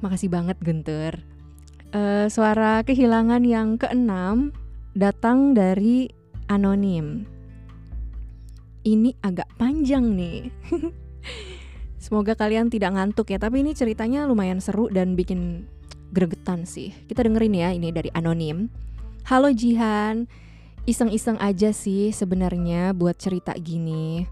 Makasih 0.00 0.32
banget 0.32 0.56
Guntur. 0.64 1.20
Uh, 1.92 2.24
suara 2.32 2.80
kehilangan 2.88 3.44
yang 3.44 3.76
keenam 3.76 4.56
datang 4.96 5.52
dari 5.52 6.08
anonim 6.48 7.31
ini 8.82 9.14
agak 9.22 9.48
panjang 9.58 10.14
nih. 10.14 10.50
Semoga 12.02 12.34
kalian 12.34 12.66
tidak 12.66 12.98
ngantuk 12.98 13.30
ya, 13.30 13.38
tapi 13.38 13.62
ini 13.62 13.78
ceritanya 13.78 14.26
lumayan 14.26 14.58
seru 14.58 14.90
dan 14.90 15.14
bikin 15.14 15.70
gregetan 16.10 16.66
sih. 16.66 16.90
Kita 17.06 17.22
dengerin 17.22 17.54
ya 17.54 17.70
ini 17.70 17.94
dari 17.94 18.10
anonim. 18.12 18.66
Halo 19.22 19.54
Jihan, 19.54 20.26
iseng-iseng 20.82 21.38
aja 21.38 21.70
sih 21.70 22.10
sebenarnya 22.10 22.90
buat 22.90 23.14
cerita 23.22 23.54
gini. 23.54 24.26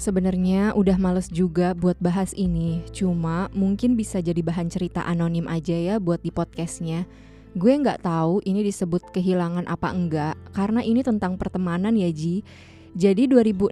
Sebenarnya 0.00 0.72
udah 0.72 0.96
males 0.96 1.28
juga 1.28 1.76
buat 1.76 1.98
bahas 2.00 2.32
ini, 2.32 2.80
cuma 2.94 3.52
mungkin 3.52 4.00
bisa 4.00 4.22
jadi 4.24 4.40
bahan 4.40 4.72
cerita 4.72 5.04
anonim 5.04 5.44
aja 5.44 5.76
ya 5.76 5.94
buat 6.00 6.24
di 6.24 6.32
podcastnya. 6.32 7.04
Gue 7.52 7.76
nggak 7.76 8.06
tahu 8.06 8.40
ini 8.46 8.64
disebut 8.64 9.10
kehilangan 9.12 9.68
apa 9.68 9.92
enggak, 9.92 10.38
karena 10.56 10.80
ini 10.80 11.04
tentang 11.04 11.36
pertemanan 11.36 11.98
ya 11.98 12.08
Ji. 12.14 12.46
Jadi 12.90 13.30
2016 13.30 13.70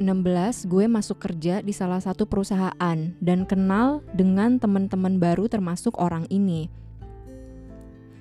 gue 0.71 0.87
masuk 0.87 1.19
kerja 1.19 1.59
di 1.59 1.75
salah 1.75 1.99
satu 1.99 2.23
perusahaan 2.23 2.99
dan 3.19 3.43
kenal 3.51 3.99
dengan 4.15 4.63
teman-teman 4.63 5.19
baru 5.19 5.51
termasuk 5.51 5.99
orang 5.99 6.23
ini. 6.31 6.71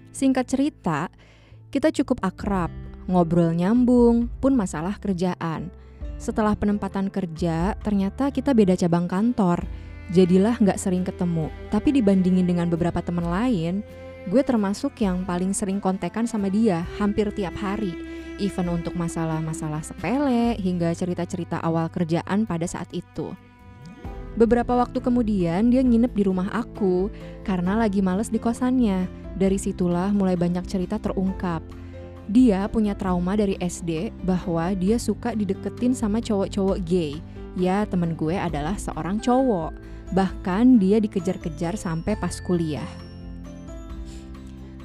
Singkat 0.10 0.46
cerita, 0.50 1.14
kita 1.70 1.94
cukup 1.94 2.18
akrab, 2.26 2.74
ngobrol 3.06 3.54
nyambung, 3.54 4.26
pun 4.42 4.58
masalah 4.58 4.98
kerjaan. 4.98 5.70
Setelah 6.18 6.58
penempatan 6.58 7.14
kerja, 7.14 7.78
ternyata 7.86 8.34
kita 8.34 8.58
beda 8.58 8.74
cabang 8.74 9.06
kantor. 9.06 9.70
Jadilah 10.10 10.58
nggak 10.58 10.82
sering 10.82 11.06
ketemu, 11.06 11.54
tapi 11.70 11.94
dibandingin 11.94 12.50
dengan 12.50 12.74
beberapa 12.74 13.06
teman 13.06 13.30
lain, 13.30 13.86
gue 14.28 14.44
termasuk 14.44 14.92
yang 15.00 15.24
paling 15.24 15.56
sering 15.56 15.80
kontekan 15.80 16.28
sama 16.28 16.52
dia 16.52 16.84
hampir 17.00 17.32
tiap 17.32 17.56
hari 17.56 17.96
event 18.44 18.84
untuk 18.84 18.94
masalah-masalah 19.00 19.82
sepele 19.82 20.54
hingga 20.60 20.92
cerita-cerita 20.94 21.64
awal 21.64 21.88
kerjaan 21.90 22.46
pada 22.46 22.68
saat 22.68 22.92
itu. 22.94 23.34
Beberapa 24.38 24.78
waktu 24.78 25.02
kemudian 25.02 25.74
dia 25.74 25.82
nginep 25.82 26.14
di 26.14 26.24
rumah 26.28 26.46
aku 26.54 27.10
karena 27.42 27.74
lagi 27.74 28.06
males 28.06 28.30
di 28.30 28.38
kosannya. 28.38 29.10
Dari 29.34 29.58
situlah 29.58 30.14
mulai 30.14 30.38
banyak 30.38 30.66
cerita 30.70 31.02
terungkap. 31.02 31.66
Dia 32.30 32.70
punya 32.70 32.94
trauma 32.94 33.34
dari 33.34 33.58
SD 33.58 34.14
bahwa 34.22 34.76
dia 34.78 35.02
suka 35.02 35.34
dideketin 35.34 35.98
sama 35.98 36.22
cowok-cowok 36.22 36.78
gay. 36.86 37.18
Ya 37.58 37.88
temen 37.90 38.14
gue 38.14 38.38
adalah 38.38 38.78
seorang 38.78 39.18
cowok. 39.18 39.74
Bahkan 40.14 40.78
dia 40.78 41.02
dikejar-kejar 41.02 41.74
sampai 41.74 42.14
pas 42.14 42.38
kuliah. 42.38 43.07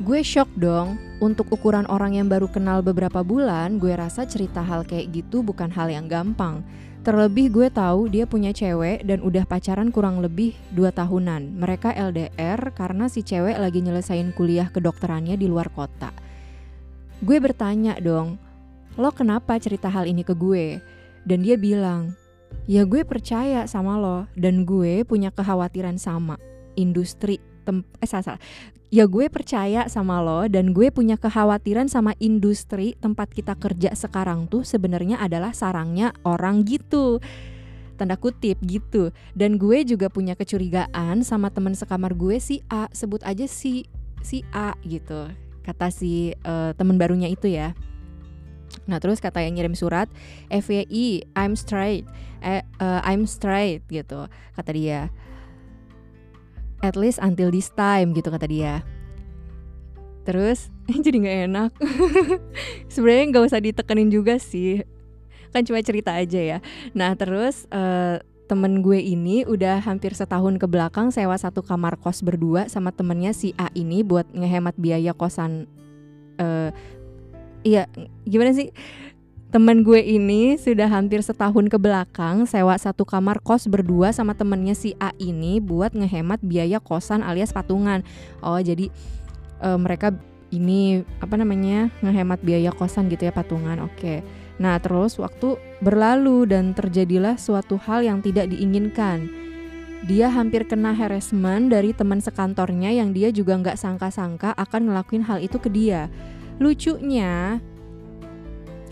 Gue 0.00 0.24
shock 0.24 0.48
dong, 0.56 0.96
untuk 1.20 1.52
ukuran 1.52 1.84
orang 1.84 2.16
yang 2.16 2.24
baru 2.24 2.48
kenal 2.48 2.80
beberapa 2.80 3.20
bulan, 3.20 3.76
gue 3.76 3.92
rasa 3.92 4.24
cerita 4.24 4.64
hal 4.64 4.88
kayak 4.88 5.12
gitu 5.12 5.44
bukan 5.44 5.68
hal 5.68 5.92
yang 5.92 6.08
gampang. 6.08 6.64
Terlebih 7.04 7.52
gue 7.52 7.68
tahu 7.68 8.08
dia 8.08 8.24
punya 8.24 8.56
cewek 8.56 9.04
dan 9.04 9.20
udah 9.20 9.44
pacaran 9.44 9.92
kurang 9.92 10.24
lebih 10.24 10.56
2 10.72 10.88
tahunan. 10.96 11.60
Mereka 11.60 11.92
LDR 11.92 12.72
karena 12.72 13.12
si 13.12 13.20
cewek 13.20 13.60
lagi 13.60 13.84
nyelesain 13.84 14.32
kuliah 14.32 14.72
kedokterannya 14.72 15.36
di 15.36 15.44
luar 15.44 15.68
kota. 15.68 16.08
Gue 17.20 17.36
bertanya 17.36 18.00
dong, 18.00 18.40
lo 18.96 19.12
kenapa 19.12 19.60
cerita 19.60 19.92
hal 19.92 20.08
ini 20.08 20.24
ke 20.24 20.32
gue? 20.32 20.80
Dan 21.28 21.44
dia 21.44 21.60
bilang, 21.60 22.16
ya 22.64 22.88
gue 22.88 23.04
percaya 23.04 23.68
sama 23.68 24.00
lo 24.00 24.24
dan 24.40 24.64
gue 24.64 25.04
punya 25.04 25.28
kekhawatiran 25.28 26.00
sama. 26.00 26.40
Industri 26.80 27.36
tem 27.62 27.86
eh 28.02 28.08
salah, 28.08 28.34
salah. 28.34 28.42
Ya 28.92 29.08
gue 29.08 29.32
percaya 29.32 29.88
sama 29.88 30.20
lo 30.20 30.44
dan 30.52 30.76
gue 30.76 30.92
punya 30.92 31.16
kekhawatiran 31.16 31.88
sama 31.88 32.12
industri 32.20 32.92
tempat 33.00 33.32
kita 33.32 33.56
kerja 33.56 33.96
sekarang 33.96 34.52
tuh 34.52 34.68
sebenarnya 34.68 35.16
adalah 35.16 35.56
sarangnya 35.56 36.12
orang 36.28 36.66
gitu. 36.68 37.22
Tanda 37.96 38.20
kutip 38.20 38.60
gitu. 38.60 39.14
Dan 39.32 39.56
gue 39.56 39.86
juga 39.88 40.12
punya 40.12 40.36
kecurigaan 40.36 41.24
sama 41.24 41.48
teman 41.48 41.72
sekamar 41.72 42.12
gue 42.12 42.36
si 42.36 42.60
A 42.68 42.92
sebut 42.92 43.24
aja 43.24 43.48
si 43.48 43.88
si 44.20 44.44
A 44.52 44.76
gitu. 44.84 45.32
Kata 45.64 45.88
si 45.88 46.36
uh, 46.44 46.76
teman 46.76 47.00
barunya 47.00 47.32
itu 47.32 47.48
ya. 47.48 47.72
Nah 48.84 49.00
terus 49.00 49.20
kata 49.24 49.40
yang 49.40 49.56
ngirim 49.56 49.76
surat 49.76 50.12
FYI 50.52 51.32
I'm 51.32 51.56
straight. 51.56 52.04
Eh, 52.42 52.60
uh, 52.82 53.00
I'm 53.06 53.24
straight 53.24 53.86
gitu 53.86 54.26
kata 54.58 54.70
dia 54.74 55.08
at 56.82 56.98
least 56.98 57.22
until 57.22 57.48
this 57.48 57.70
time 57.72 58.12
gitu 58.12 58.28
kata 58.28 58.46
dia. 58.50 58.74
Terus 60.26 60.68
jadi 61.06 61.16
nggak 61.16 61.38
enak. 61.48 61.70
Sebenarnya 62.92 63.24
nggak 63.32 63.44
usah 63.48 63.60
ditekenin 63.62 64.10
juga 64.10 64.36
sih. 64.36 64.82
Kan 65.54 65.64
cuma 65.64 65.80
cerita 65.80 66.12
aja 66.12 66.38
ya. 66.38 66.58
Nah 66.92 67.14
terus 67.14 67.64
uh, 67.70 68.20
temen 68.50 68.84
gue 68.84 69.00
ini 69.00 69.48
udah 69.48 69.80
hampir 69.80 70.12
setahun 70.12 70.60
ke 70.60 70.66
belakang 70.68 71.08
sewa 71.08 71.38
satu 71.40 71.64
kamar 71.64 71.96
kos 71.96 72.20
berdua 72.20 72.68
sama 72.68 72.92
temennya 72.92 73.32
si 73.32 73.56
A 73.56 73.72
ini 73.72 74.04
buat 74.04 74.28
ngehemat 74.28 74.76
biaya 74.76 75.16
kosan 75.16 75.64
uh, 76.36 76.68
iya 77.64 77.88
gimana 78.28 78.52
sih 78.52 78.68
Temen 79.52 79.84
gue 79.84 80.00
ini 80.00 80.56
sudah 80.56 80.88
hampir 80.88 81.20
setahun 81.20 81.68
ke 81.68 81.76
belakang 81.76 82.48
sewa 82.48 82.72
satu 82.72 83.04
kamar 83.04 83.36
kos 83.44 83.68
berdua 83.68 84.08
sama 84.08 84.32
temennya 84.32 84.72
si 84.72 84.96
A 84.96 85.12
ini 85.20 85.60
buat 85.60 85.92
ngehemat 85.92 86.40
biaya 86.40 86.80
kosan 86.80 87.20
alias 87.20 87.52
patungan. 87.52 88.00
Oh 88.40 88.56
jadi 88.56 88.88
uh, 89.60 89.76
mereka 89.76 90.16
ini 90.56 91.04
apa 91.20 91.36
namanya 91.36 91.92
ngehemat 92.00 92.40
biaya 92.40 92.72
kosan 92.72 93.12
gitu 93.12 93.28
ya 93.28 93.32
patungan. 93.36 93.84
Oke. 93.84 94.24
Nah 94.56 94.80
terus 94.80 95.20
waktu 95.20 95.60
berlalu 95.84 96.48
dan 96.48 96.72
terjadilah 96.72 97.36
suatu 97.36 97.76
hal 97.76 98.08
yang 98.08 98.24
tidak 98.24 98.48
diinginkan. 98.48 99.28
Dia 100.08 100.32
hampir 100.32 100.64
kena 100.64 100.96
harassment 100.96 101.68
dari 101.68 101.92
teman 101.92 102.24
sekantornya 102.24 102.88
yang 102.88 103.12
dia 103.12 103.28
juga 103.28 103.60
nggak 103.60 103.76
sangka-sangka 103.76 104.56
akan 104.56 104.88
ngelakuin 104.88 105.28
hal 105.28 105.44
itu 105.44 105.60
ke 105.60 105.68
dia. 105.68 106.08
Lucunya, 106.56 107.60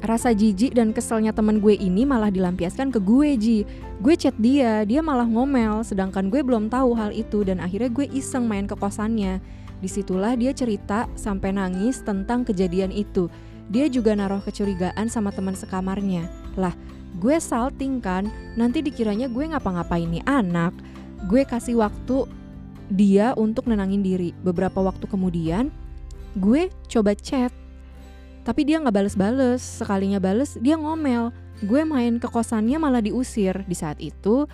Rasa 0.01 0.33
jijik 0.33 0.73
dan 0.73 0.97
keselnya 0.97 1.29
temen 1.37 1.61
gue 1.61 1.77
ini 1.77 2.09
malah 2.09 2.33
dilampiaskan 2.33 2.89
ke 2.89 3.05
gue 3.05 3.37
Ji. 3.37 3.59
Gue 4.01 4.17
chat 4.17 4.33
dia, 4.41 4.89
dia 4.89 5.05
malah 5.05 5.29
ngomel 5.29 5.85
Sedangkan 5.85 6.33
gue 6.33 6.41
belum 6.41 6.73
tahu 6.73 6.97
hal 6.97 7.13
itu 7.13 7.45
dan 7.45 7.61
akhirnya 7.61 7.93
gue 7.93 8.09
iseng 8.09 8.49
main 8.49 8.65
ke 8.65 8.73
kosannya. 8.81 9.45
Di 9.81 9.89
situlah 9.89 10.41
dia 10.41 10.57
cerita 10.57 11.05
sampai 11.17 11.53
nangis 11.53 12.01
tentang 12.01 12.49
kejadian 12.49 12.97
itu. 12.97 13.29
Dia 13.69 13.93
juga 13.93 14.17
naruh 14.17 14.41
kecurigaan 14.41 15.13
sama 15.13 15.37
teman 15.37 15.53
sekamarnya. 15.53 16.33
Lah 16.57 16.73
gue 17.21 17.37
salting 17.37 18.01
kan? 18.01 18.33
Nanti 18.57 18.81
dikiranya 18.81 19.29
gue 19.29 19.53
ngapa-ngapain 19.53 20.09
nih 20.09 20.25
anak? 20.25 20.73
Gue 21.29 21.45
kasih 21.45 21.77
waktu 21.77 22.25
dia 22.89 23.37
untuk 23.37 23.69
nenangin 23.69 24.01
diri. 24.01 24.33
Beberapa 24.41 24.81
waktu 24.81 25.05
kemudian 25.05 25.69
gue 26.41 26.73
coba 26.89 27.13
chat 27.13 27.53
tapi 28.51 28.67
dia 28.67 28.83
nggak 28.83 28.91
bales-bales 28.91 29.63
sekalinya 29.63 30.19
bales 30.19 30.59
dia 30.59 30.75
ngomel. 30.75 31.31
Gue 31.63 31.87
main 31.87 32.19
ke 32.19 32.27
kosannya 32.27 32.83
malah 32.83 32.99
diusir. 32.99 33.63
Di 33.63 33.79
saat 33.79 34.03
itu 34.03 34.51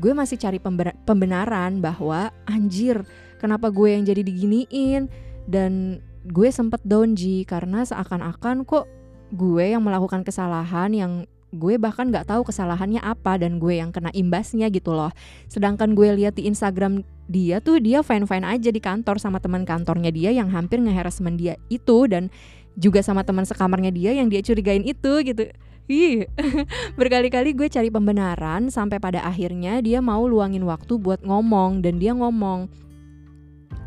gue 0.00 0.12
masih 0.16 0.40
cari 0.40 0.56
pembenaran 1.04 1.84
bahwa 1.84 2.32
anjir 2.48 3.04
kenapa 3.36 3.68
gue 3.68 3.92
yang 3.92 4.08
jadi 4.08 4.24
diginiin? 4.24 5.12
Dan 5.44 6.00
gue 6.24 6.48
sempet 6.48 6.80
donji 6.88 7.44
karena 7.44 7.84
seakan-akan 7.84 8.64
kok 8.64 8.88
gue 9.36 9.76
yang 9.76 9.84
melakukan 9.84 10.24
kesalahan 10.24 10.88
yang 10.96 11.12
gue 11.52 11.76
bahkan 11.76 12.08
nggak 12.08 12.24
tahu 12.24 12.48
kesalahannya 12.48 13.04
apa 13.04 13.36
dan 13.36 13.60
gue 13.60 13.76
yang 13.76 13.92
kena 13.92 14.08
imbasnya 14.16 14.72
gitu 14.72 14.96
loh. 14.96 15.12
Sedangkan 15.52 15.92
gue 15.92 16.16
lihat 16.16 16.40
di 16.40 16.48
Instagram 16.48 17.04
dia 17.28 17.60
tuh 17.60 17.76
dia 17.76 18.00
fine 18.00 18.24
fine 18.24 18.44
aja 18.48 18.72
di 18.72 18.80
kantor 18.80 19.20
sama 19.20 19.36
teman 19.36 19.68
kantornya 19.68 20.08
dia 20.08 20.32
yang 20.32 20.48
hampir 20.48 20.80
ngeharasmen 20.80 21.36
dia 21.36 21.60
itu 21.68 22.08
dan 22.08 22.32
juga 22.74 23.00
sama 23.00 23.22
teman 23.22 23.46
sekamarnya 23.46 23.94
dia 23.94 24.10
yang 24.14 24.26
dia 24.26 24.42
curigain 24.42 24.82
itu 24.82 25.12
gitu. 25.22 25.50
Ih, 25.84 26.24
berkali-kali 26.98 27.52
gue 27.52 27.68
cari 27.68 27.92
pembenaran 27.92 28.72
sampai 28.72 28.96
pada 28.96 29.20
akhirnya 29.20 29.84
dia 29.84 30.00
mau 30.00 30.24
luangin 30.24 30.64
waktu 30.64 30.96
buat 30.96 31.20
ngomong 31.20 31.84
dan 31.84 32.00
dia 32.00 32.16
ngomong 32.16 32.72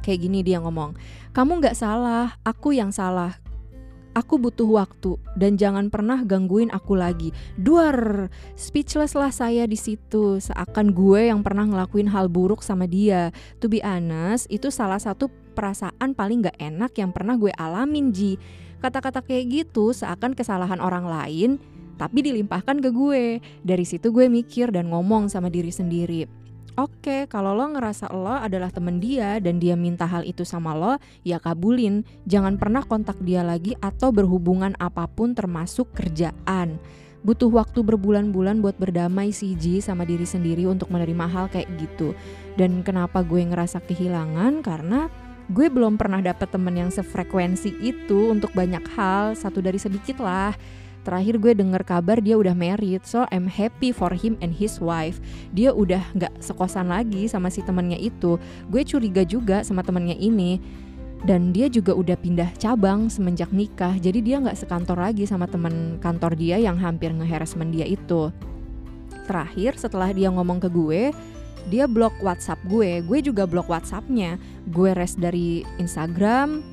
kayak 0.07 0.23
gini 0.23 0.39
dia 0.39 0.63
ngomong, 0.63 0.95
kamu 1.35 1.59
nggak 1.59 1.75
salah, 1.75 2.39
aku 2.47 2.71
yang 2.71 2.95
salah. 2.95 3.35
Aku 4.15 4.41
butuh 4.41 4.65
waktu 4.65 5.13
dan 5.37 5.61
jangan 5.61 5.93
pernah 5.93 6.25
gangguin 6.25 6.73
aku 6.73 6.97
lagi. 6.97 7.29
Duar, 7.53 8.33
speechless 8.57 9.13
lah 9.13 9.29
saya 9.29 9.69
di 9.69 9.77
situ. 9.77 10.41
Seakan 10.41 10.89
gue 10.89 11.29
yang 11.29 11.45
pernah 11.45 11.69
ngelakuin 11.69 12.09
hal 12.09 12.25
buruk 12.25 12.65
sama 12.65 12.89
dia. 12.89 13.29
To 13.61 13.69
be 13.69 13.77
honest, 13.85 14.49
itu 14.49 14.73
salah 14.73 14.97
satu 14.97 15.29
perasaan 15.53 16.17
paling 16.17 16.49
gak 16.49 16.57
enak 16.57 16.97
yang 16.97 17.13
pernah 17.13 17.37
gue 17.37 17.53
alamin 17.61 18.09
Ji. 18.09 18.41
Kata-kata 18.79 19.25
kayak 19.25 19.45
gitu 19.65 19.91
seakan 19.91 20.37
kesalahan 20.37 20.81
orang 20.81 21.05
lain 21.07 21.51
tapi 21.97 22.21
dilimpahkan 22.21 22.77
ke 22.77 22.89
gue. 22.93 23.41
Dari 23.65 23.85
situ 23.85 24.13
gue 24.13 24.29
mikir 24.29 24.69
dan 24.69 24.93
ngomong 24.93 25.33
sama 25.33 25.49
diri 25.49 25.73
sendiri 25.73 26.47
Oke, 26.77 27.09
okay, 27.09 27.21
kalau 27.25 27.57
lo 27.57 27.73
ngerasa 27.73 28.13
lo 28.13 28.37
adalah 28.37 28.69
temen 28.69 29.01
dia 29.01 29.41
dan 29.41 29.57
dia 29.57 29.73
minta 29.73 30.05
hal 30.05 30.21
itu 30.21 30.45
sama 30.45 30.77
lo, 30.77 31.01
ya 31.25 31.41
kabulin. 31.41 32.05
Jangan 32.29 32.61
pernah 32.61 32.85
kontak 32.85 33.17
dia 33.25 33.41
lagi 33.41 33.73
atau 33.81 34.13
berhubungan 34.13 34.77
apa 34.77 35.09
pun 35.09 35.33
termasuk 35.33 35.89
kerjaan. 35.97 36.77
Butuh 37.25 37.49
waktu 37.49 37.81
berbulan-bulan 37.81 38.61
buat 38.61 38.77
berdamai 38.77 39.33
sih 39.33 39.57
Ji 39.57 39.81
sama 39.81 40.05
diri 40.05 40.29
sendiri 40.29 40.69
untuk 40.69 40.93
menerima 40.93 41.25
hal 41.25 41.49
kayak 41.49 41.65
gitu. 41.81 42.13
Dan 42.61 42.85
kenapa 42.85 43.25
gue 43.25 43.41
ngerasa 43.41 43.81
kehilangan? 43.81 44.61
Karena 44.61 45.09
gue 45.47 45.67
belum 45.71 45.95
pernah 45.95 46.19
dapet 46.19 46.51
temen 46.51 46.75
yang 46.75 46.91
sefrekuensi 46.91 47.71
itu 47.79 48.31
untuk 48.31 48.51
banyak 48.51 48.83
hal, 48.95 49.35
satu 49.35 49.63
dari 49.63 49.79
sedikit 49.79 50.19
lah. 50.19 50.51
Terakhir 51.07 51.39
gue 51.39 51.55
denger 51.55 51.87
kabar 51.87 52.19
dia 52.19 52.35
udah 52.35 52.51
married 52.51 53.07
so 53.07 53.23
I'm 53.31 53.47
happy 53.47 53.95
for 53.95 54.11
him 54.11 54.35
and 54.43 54.51
his 54.51 54.83
wife. 54.83 55.23
Dia 55.55 55.71
udah 55.71 56.03
nggak 56.11 56.43
sekosan 56.43 56.91
lagi 56.91 57.31
sama 57.31 57.47
si 57.47 57.63
temennya 57.63 57.95
itu. 57.95 58.35
Gue 58.67 58.83
curiga 58.83 59.23
juga 59.23 59.63
sama 59.63 59.87
temennya 59.87 60.19
ini. 60.19 60.59
Dan 61.23 61.49
dia 61.49 61.65
juga 61.65 61.97
udah 61.97 62.13
pindah 62.13 62.53
cabang 62.61 63.09
semenjak 63.09 63.49
nikah 63.49 63.97
jadi 63.97 64.21
dia 64.21 64.37
nggak 64.37 64.53
sekantor 64.53 65.01
lagi 65.01 65.25
sama 65.25 65.49
temen 65.49 65.97
kantor 65.97 66.37
dia 66.37 66.61
yang 66.61 66.77
hampir 66.77 67.09
ngeheresmen 67.09 67.73
dia 67.73 67.87
itu. 67.89 68.29
Terakhir 69.25 69.79
setelah 69.79 70.13
dia 70.13 70.29
ngomong 70.29 70.61
ke 70.61 70.69
gue 70.69 71.01
dia 71.67 71.85
blok 71.85 72.15
WhatsApp 72.23 72.59
gue 72.67 73.03
gue 73.03 73.19
juga 73.19 73.43
blok 73.43 73.67
WhatsAppnya. 73.67 74.39
Gue 74.71 74.95
rest 74.95 75.19
dari 75.19 75.63
Instagram 75.79 76.63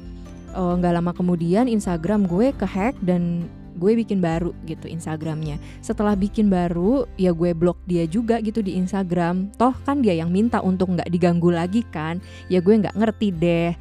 eh, 0.54 0.74
nggak 0.78 0.92
uh, 0.92 0.96
lama 1.02 1.12
kemudian 1.12 1.66
Instagram 1.66 2.26
gue 2.30 2.54
kehack 2.54 2.94
dan 3.02 3.46
gue 3.74 3.92
bikin 3.98 4.22
baru 4.22 4.54
gitu 4.70 4.86
Instagramnya. 4.86 5.58
Setelah 5.82 6.14
bikin 6.14 6.46
baru 6.46 7.10
ya 7.18 7.34
gue 7.34 7.50
blok 7.52 7.78
dia 7.90 8.06
juga 8.06 8.38
gitu 8.38 8.62
di 8.62 8.78
Instagram. 8.78 9.50
Toh 9.58 9.74
kan 9.82 10.00
dia 10.00 10.14
yang 10.14 10.30
minta 10.30 10.62
untuk 10.62 10.94
nggak 10.94 11.10
diganggu 11.10 11.50
lagi 11.50 11.82
kan? 11.90 12.22
Ya 12.46 12.62
gue 12.62 12.74
nggak 12.74 12.94
ngerti 12.94 13.28
deh 13.34 13.74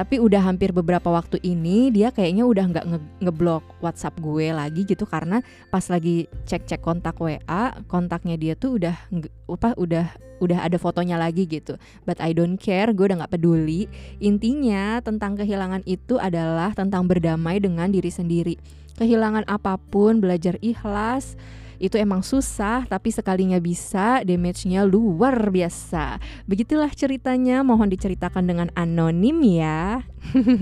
tapi 0.00 0.16
udah 0.16 0.40
hampir 0.40 0.72
beberapa 0.72 1.12
waktu 1.12 1.36
ini 1.44 1.92
dia 1.92 2.08
kayaknya 2.08 2.48
udah 2.48 2.64
nggak 2.72 2.86
nge 3.20 3.60
WhatsApp 3.84 4.16
gue 4.16 4.48
lagi 4.48 4.88
gitu. 4.88 5.04
Karena 5.04 5.44
pas 5.68 5.84
lagi 5.92 6.24
cek-cek 6.48 6.80
kontak 6.80 7.20
WA 7.20 7.76
kontaknya 7.84 8.40
dia 8.40 8.56
tuh 8.56 8.80
udah 8.80 8.96
apa 9.44 9.76
udah 9.76 10.08
udah 10.40 10.64
ada 10.64 10.80
fotonya 10.80 11.20
lagi 11.20 11.44
gitu. 11.44 11.76
But 12.08 12.16
I 12.24 12.32
don't 12.32 12.56
care 12.56 12.96
gue 12.96 13.12
udah 13.12 13.20
nggak 13.20 13.36
peduli. 13.36 13.92
Intinya 14.24 15.04
tentang 15.04 15.36
kehilangan 15.36 15.84
itu 15.84 16.16
adalah 16.16 16.72
tentang 16.72 17.04
berdamai 17.04 17.60
dengan 17.60 17.92
diri 17.92 18.08
sendiri. 18.08 18.56
Kehilangan 18.96 19.52
apa 19.52 19.76
pun, 19.76 20.24
belajar 20.24 20.56
ikhlas, 20.64 21.36
itu 21.80 21.96
emang 21.96 22.20
susah 22.20 22.84
tapi 22.84 23.08
sekalinya 23.08 23.56
bisa 23.56 24.20
damage-nya 24.20 24.84
luar 24.84 25.48
biasa. 25.48 26.20
Begitulah 26.44 26.92
ceritanya, 26.92 27.64
mohon 27.64 27.88
diceritakan 27.88 28.44
dengan 28.44 28.68
anonim 28.76 29.40
ya. 29.40 30.04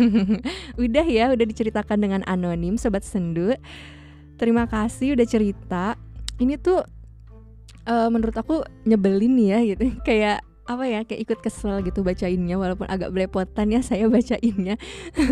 udah 0.81 1.07
ya, 1.07 1.35
udah 1.35 1.47
diceritakan 1.51 1.99
dengan 1.99 2.23
anonim 2.31 2.79
sobat 2.79 3.03
sendu. 3.03 3.51
Terima 4.39 4.71
kasih 4.71 5.19
udah 5.19 5.27
cerita. 5.27 5.99
Ini 6.39 6.55
tuh 6.63 6.87
uh, 7.91 8.09
menurut 8.09 8.39
aku 8.39 8.63
nyebelin 8.87 9.35
ya 9.43 9.59
gitu. 9.67 9.91
Kayak 10.09 10.47
apa 10.69 10.85
ya 10.85 11.01
kayak 11.01 11.25
ikut 11.25 11.39
kesel 11.41 11.81
gitu 11.81 12.05
bacainnya 12.05 12.61
walaupun 12.61 12.85
agak 12.93 13.09
belepotan 13.09 13.73
ya 13.73 13.81
saya 13.81 14.05
bacainnya 14.05 14.77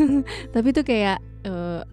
tapi 0.56 0.72
tuh 0.72 0.80
kayak 0.80 1.20
uh, 1.44 1.84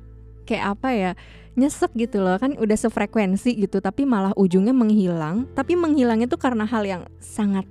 kayak 0.47 0.79
apa 0.79 0.89
ya 0.95 1.12
nyesek 1.53 1.93
gitu 1.93 2.25
loh 2.25 2.38
kan 2.41 2.57
udah 2.57 2.77
sefrekuensi 2.77 3.53
gitu 3.57 3.77
tapi 3.77 4.03
malah 4.03 4.33
ujungnya 4.33 4.74
menghilang. 4.74 5.50
Tapi 5.53 5.77
menghilangnya 5.77 6.25
tuh 6.25 6.41
karena 6.41 6.65
hal 6.65 6.83
yang 6.86 7.03
sangat 7.22 7.65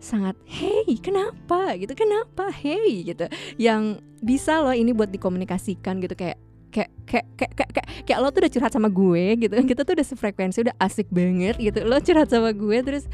sangat 0.00 0.32
hey 0.48 0.96
kenapa? 0.96 1.76
gitu 1.76 1.92
kenapa? 1.92 2.48
Hey 2.48 3.04
gitu. 3.04 3.28
Yang 3.60 4.00
bisa 4.24 4.64
loh 4.64 4.72
ini 4.72 4.96
buat 4.96 5.12
dikomunikasikan 5.12 6.00
gitu 6.00 6.16
kayak 6.16 6.40
kayak 6.70 6.90
kayak 7.04 7.26
kayak 7.34 7.52
kayak 7.58 7.70
kayak, 7.74 7.88
kayak 8.06 8.18
lo 8.22 8.30
tuh 8.30 8.40
udah 8.46 8.52
curhat 8.54 8.72
sama 8.72 8.88
gue 8.88 9.24
gitu 9.42 9.54
kita 9.74 9.82
tuh 9.82 9.92
udah 9.98 10.06
sefrekuensi 10.06 10.58
udah 10.70 10.76
asik 10.78 11.10
banget 11.10 11.58
gitu 11.58 11.82
lo 11.82 11.98
curhat 11.98 12.30
sama 12.30 12.54
gue 12.54 12.78
terus 12.86 13.04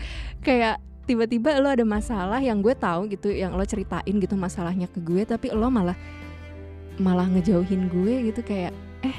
kayak 0.45 0.77
tiba-tiba 1.09 1.57
lo 1.63 1.73
ada 1.73 1.83
masalah 1.87 2.39
yang 2.45 2.61
gue 2.61 2.77
tahu 2.77 3.09
gitu 3.09 3.33
yang 3.33 3.57
lo 3.57 3.65
ceritain 3.65 4.21
gitu 4.21 4.37
masalahnya 4.37 4.87
ke 4.93 5.01
gue 5.01 5.25
tapi 5.25 5.49
lo 5.57 5.73
malah 5.73 5.97
malah 7.01 7.25
ngejauhin 7.33 7.89
gue 7.89 8.29
gitu 8.33 8.45
kayak 8.45 8.77
eh 9.01 9.17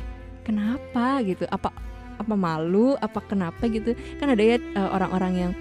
kenapa 0.47 1.19
gitu? 1.27 1.43
Apa 1.51 1.75
apa 2.17 2.33
malu? 2.39 2.95
Apa 3.03 3.19
kenapa 3.27 3.67
gitu? 3.67 3.91
Kan 4.17 4.31
ada 4.31 4.39
ya 4.39 4.57
uh, 4.79 4.95
orang-orang 4.95 5.33
yang 5.36 5.51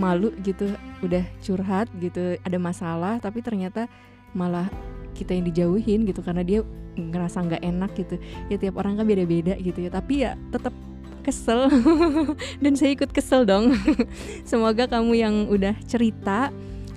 malu 0.00 0.32
gitu 0.40 0.72
udah 1.04 1.24
curhat 1.42 1.90
gitu 1.98 2.38
ada 2.46 2.58
masalah 2.62 3.18
tapi 3.18 3.42
ternyata 3.42 3.90
malah 4.32 4.70
kita 5.18 5.34
yang 5.34 5.44
dijauhin 5.50 6.06
gitu 6.06 6.22
karena 6.22 6.46
dia 6.46 6.64
ngerasa 6.96 7.44
nggak 7.44 7.62
enak 7.62 7.90
gitu. 7.98 8.16
Ya 8.48 8.56
tiap 8.56 8.80
orang 8.80 8.96
kan 8.96 9.04
beda-beda 9.04 9.60
gitu 9.60 9.84
ya 9.84 9.90
tapi 9.92 10.24
ya 10.24 10.40
tetap 10.48 10.72
kesel. 11.20 11.68
Dan 12.64 12.74
saya 12.74 12.96
ikut 12.96 13.12
kesel 13.12 13.44
dong. 13.44 13.76
Semoga 14.50 14.88
kamu 14.88 15.12
yang 15.14 15.34
udah 15.52 15.76
cerita 15.84 16.48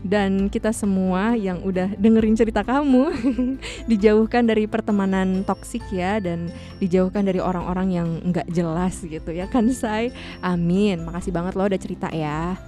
dan 0.03 0.51
kita 0.51 0.75
semua 0.75 1.33
yang 1.33 1.63
udah 1.63 1.95
dengerin 1.95 2.35
cerita 2.35 2.61
kamu 2.61 3.09
dijauhkan 3.91 4.43
dari 4.43 4.67
pertemanan 4.67 5.47
toksik 5.47 5.83
ya 5.89 6.19
dan 6.19 6.51
dijauhkan 6.83 7.23
dari 7.23 7.39
orang-orang 7.39 7.87
yang 7.95 8.09
nggak 8.27 8.51
jelas 8.51 8.99
gitu 8.99 9.31
ya 9.31 9.47
kan 9.47 9.71
say 9.71 10.11
amin. 10.43 11.01
Makasih 11.07 11.31
banget 11.31 11.55
lo 11.55 11.63
udah 11.65 11.79
cerita 11.79 12.11
ya. 12.11 12.59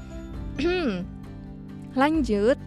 Lanjut 1.99 2.57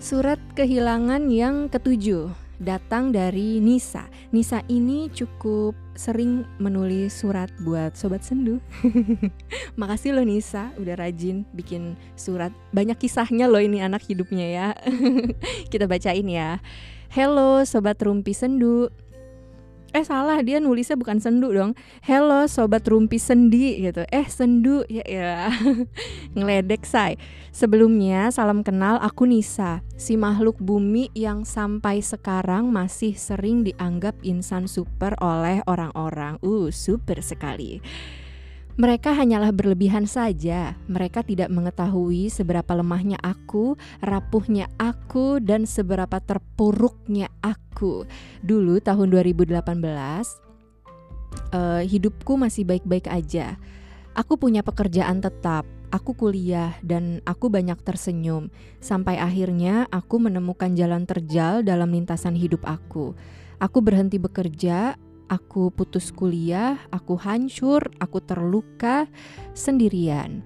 surat 0.00 0.40
kehilangan 0.56 1.28
yang 1.28 1.68
ketujuh 1.68 2.32
datang 2.60 3.08
dari 3.10 3.58
Nisa. 3.58 4.06
Nisa 4.30 4.60
ini 4.68 5.08
cukup 5.08 5.72
sering 5.96 6.44
menulis 6.60 7.16
surat 7.16 7.48
buat 7.64 7.96
sobat 7.96 8.20
sendu. 8.22 8.60
Makasih 9.80 10.12
loh 10.12 10.24
Nisa, 10.28 10.70
udah 10.76 10.94
rajin 11.00 11.48
bikin 11.56 11.96
surat. 12.14 12.52
Banyak 12.76 13.00
kisahnya 13.00 13.48
loh 13.48 13.64
ini 13.64 13.80
anak 13.80 14.04
hidupnya 14.04 14.46
ya. 14.46 14.68
Kita 15.72 15.88
bacain 15.88 16.28
ya. 16.28 16.60
Hello 17.10 17.64
sobat 17.66 17.98
rumpi 18.04 18.36
sendu 18.36 18.92
eh 19.90 20.06
salah 20.06 20.38
dia 20.46 20.62
nulisnya 20.62 20.94
bukan 20.94 21.18
sendu 21.18 21.50
dong. 21.50 21.74
Hello 22.06 22.46
sobat 22.46 22.86
rumpi 22.86 23.18
sendi 23.18 23.82
gitu. 23.82 24.06
Eh 24.14 24.26
sendu 24.30 24.86
ya 24.86 25.02
ya. 25.02 25.50
Ngeledek 26.38 26.86
say. 26.86 27.18
Sebelumnya 27.50 28.30
salam 28.30 28.62
kenal 28.62 29.02
aku 29.02 29.26
Nisa. 29.26 29.82
Si 29.98 30.14
makhluk 30.14 30.62
bumi 30.62 31.10
yang 31.18 31.42
sampai 31.42 31.98
sekarang 31.98 32.70
masih 32.70 33.18
sering 33.18 33.66
dianggap 33.66 34.14
insan 34.22 34.70
super 34.70 35.18
oleh 35.18 35.60
orang-orang. 35.66 36.38
Uh 36.38 36.70
super 36.70 37.18
sekali 37.18 37.82
mereka 38.78 39.10
hanyalah 39.16 39.50
berlebihan 39.50 40.06
saja. 40.06 40.78
Mereka 40.86 41.26
tidak 41.26 41.50
mengetahui 41.50 42.30
seberapa 42.30 42.70
lemahnya 42.76 43.18
aku, 43.18 43.74
rapuhnya 43.98 44.70
aku, 44.78 45.42
dan 45.42 45.66
seberapa 45.66 46.22
terpuruknya 46.22 47.32
aku. 47.42 48.06
Dulu 48.44 48.78
tahun 48.78 49.10
2018, 49.10 49.50
uh, 51.54 51.80
eh, 51.80 51.82
hidupku 51.86 52.38
masih 52.38 52.62
baik-baik 52.68 53.10
aja. 53.10 53.58
Aku 54.14 54.34
punya 54.38 54.66
pekerjaan 54.66 55.22
tetap, 55.22 55.66
aku 55.94 56.14
kuliah, 56.18 56.74
dan 56.82 57.22
aku 57.26 57.46
banyak 57.46 57.78
tersenyum. 57.82 58.50
Sampai 58.82 59.18
akhirnya 59.18 59.86
aku 59.94 60.18
menemukan 60.18 60.74
jalan 60.74 61.06
terjal 61.06 61.62
dalam 61.62 61.94
lintasan 61.94 62.34
hidup 62.34 62.66
aku. 62.66 63.14
Aku 63.60 63.78
berhenti 63.84 64.16
bekerja, 64.16 64.98
aku 65.30 65.70
putus 65.70 66.10
kuliah, 66.10 66.82
aku 66.90 67.14
hancur, 67.14 67.94
aku 68.02 68.18
terluka 68.18 69.06
sendirian. 69.54 70.42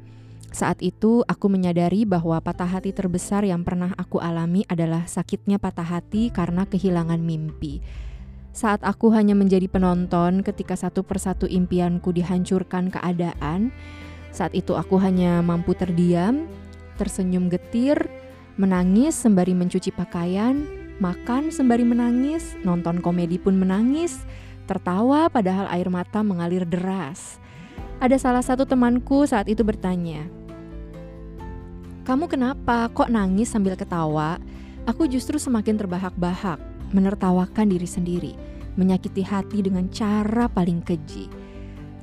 Saat 0.54 0.84
itu 0.86 1.26
aku 1.26 1.50
menyadari 1.50 2.06
bahwa 2.06 2.38
patah 2.38 2.68
hati 2.68 2.94
terbesar 2.94 3.42
yang 3.42 3.66
pernah 3.66 3.90
aku 3.98 4.22
alami 4.22 4.62
adalah 4.70 5.02
sakitnya 5.08 5.58
patah 5.58 5.98
hati 5.98 6.30
karena 6.30 6.62
kehilangan 6.68 7.18
mimpi. 7.18 7.82
Saat 8.54 8.86
aku 8.86 9.10
hanya 9.10 9.34
menjadi 9.34 9.66
penonton 9.66 10.46
ketika 10.46 10.78
satu 10.78 11.02
persatu 11.02 11.50
impianku 11.50 12.14
dihancurkan 12.14 12.86
keadaan, 12.86 13.74
saat 14.30 14.54
itu 14.54 14.78
aku 14.78 14.94
hanya 15.02 15.42
mampu 15.42 15.74
terdiam, 15.74 16.46
tersenyum 16.94 17.50
getir, 17.50 17.98
menangis 18.54 19.18
sembari 19.18 19.58
mencuci 19.58 19.90
pakaian, 19.90 20.62
makan 21.02 21.50
sembari 21.50 21.82
menangis, 21.82 22.54
nonton 22.62 23.02
komedi 23.02 23.42
pun 23.42 23.58
menangis, 23.58 24.22
tertawa 24.64 25.28
padahal 25.28 25.68
air 25.72 25.88
mata 25.92 26.20
mengalir 26.20 26.64
deras. 26.64 27.38
Ada 28.02 28.18
salah 28.20 28.44
satu 28.44 28.66
temanku 28.66 29.24
saat 29.24 29.46
itu 29.48 29.62
bertanya, 29.62 30.26
"Kamu 32.04 32.26
kenapa 32.26 32.90
kok 32.92 33.08
nangis 33.08 33.52
sambil 33.52 33.78
ketawa?" 33.78 34.36
Aku 34.84 35.08
justru 35.08 35.40
semakin 35.40 35.80
terbahak-bahak, 35.80 36.60
menertawakan 36.92 37.72
diri 37.72 37.88
sendiri, 37.88 38.32
menyakiti 38.76 39.24
hati 39.24 39.64
dengan 39.64 39.88
cara 39.88 40.44
paling 40.44 40.84
keji. 40.84 41.32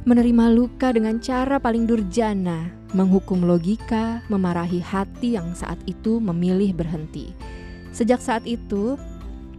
Menerima 0.02 0.50
luka 0.50 0.90
dengan 0.90 1.22
cara 1.22 1.62
paling 1.62 1.86
durjana, 1.86 2.74
menghukum 2.98 3.46
logika, 3.46 4.26
memarahi 4.34 4.82
hati 4.82 5.38
yang 5.38 5.54
saat 5.54 5.78
itu 5.86 6.18
memilih 6.18 6.74
berhenti. 6.74 7.38
Sejak 7.94 8.18
saat 8.18 8.50
itu, 8.50 8.98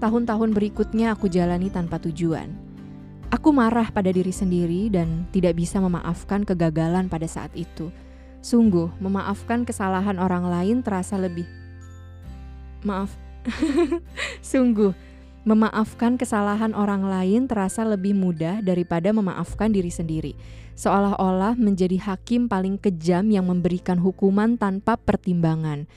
tahun-tahun 0.02 0.50
berikutnya 0.50 1.14
aku 1.14 1.30
jalani 1.30 1.70
tanpa 1.70 2.02
tujuan. 2.02 2.50
Aku 3.32 3.48
marah 3.48 3.88
pada 3.88 4.12
diri 4.12 4.28
sendiri 4.28 4.92
dan 4.92 5.24
tidak 5.32 5.56
bisa 5.56 5.80
memaafkan 5.80 6.44
kegagalan 6.44 7.08
pada 7.08 7.24
saat 7.24 7.48
itu. 7.56 7.88
Sungguh, 8.44 8.92
memaafkan 9.00 9.64
kesalahan 9.64 10.20
orang 10.20 10.44
lain 10.44 10.84
terasa 10.84 11.16
lebih 11.16 11.48
maaf. 12.84 13.08
Sungguh, 14.44 14.92
memaafkan 15.48 16.20
kesalahan 16.20 16.76
orang 16.76 17.08
lain 17.08 17.48
terasa 17.48 17.88
lebih 17.88 18.12
mudah 18.12 18.60
daripada 18.60 19.08
memaafkan 19.16 19.72
diri 19.72 19.88
sendiri. 19.88 20.36
Seolah-olah 20.76 21.56
menjadi 21.56 21.96
hakim 22.04 22.52
paling 22.52 22.76
kejam 22.76 23.32
yang 23.32 23.48
memberikan 23.48 23.96
hukuman 23.96 24.60
tanpa 24.60 25.00
pertimbangan. 25.00 25.88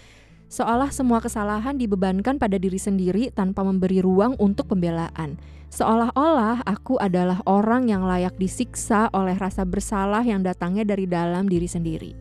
Seolah 0.45 0.93
semua 0.93 1.19
kesalahan 1.19 1.75
dibebankan 1.75 2.37
pada 2.37 2.61
diri 2.61 2.77
sendiri 2.77 3.33
tanpa 3.33 3.65
memberi 3.65 3.99
ruang 3.99 4.37
untuk 4.37 4.69
pembelaan. 4.69 5.41
Seolah-olah 5.73 6.63
aku 6.63 7.01
adalah 7.01 7.41
orang 7.49 7.89
yang 7.89 8.05
layak 8.05 8.37
disiksa 8.37 9.09
oleh 9.11 9.33
rasa 9.35 9.65
bersalah 9.65 10.21
yang 10.21 10.45
datangnya 10.45 10.85
dari 10.85 11.09
dalam 11.09 11.49
diri 11.49 11.65
sendiri. 11.65 12.11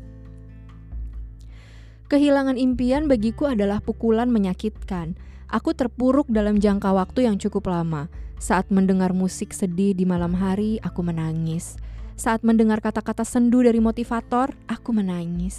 Kehilangan 2.09 2.57
impian 2.57 3.09
bagiku 3.09 3.49
adalah 3.53 3.81
pukulan 3.85 4.29
menyakitkan. 4.33 5.17
Aku 5.53 5.77
terpuruk 5.77 6.27
dalam 6.33 6.59
jangka 6.59 6.91
waktu 6.91 7.29
yang 7.29 7.37
cukup 7.37 7.69
lama. 7.69 8.09
Saat 8.41 8.69
mendengar 8.69 9.15
musik 9.15 9.55
sedih 9.55 9.95
di 9.95 10.05
malam 10.05 10.35
hari, 10.35 10.83
aku 10.83 11.01
menangis. 11.01 11.79
Saat 12.19 12.43
mendengar 12.43 12.83
kata-kata 12.83 13.23
sendu 13.23 13.63
dari 13.63 13.79
motivator, 13.81 14.53
aku 14.67 14.91
menangis. 14.91 15.59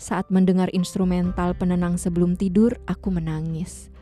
Saat 0.00 0.32
mendengar 0.32 0.72
instrumental 0.72 1.52
penenang 1.52 2.00
sebelum 2.00 2.32
tidur, 2.32 2.72
aku 2.88 3.12
menangis. 3.12 3.92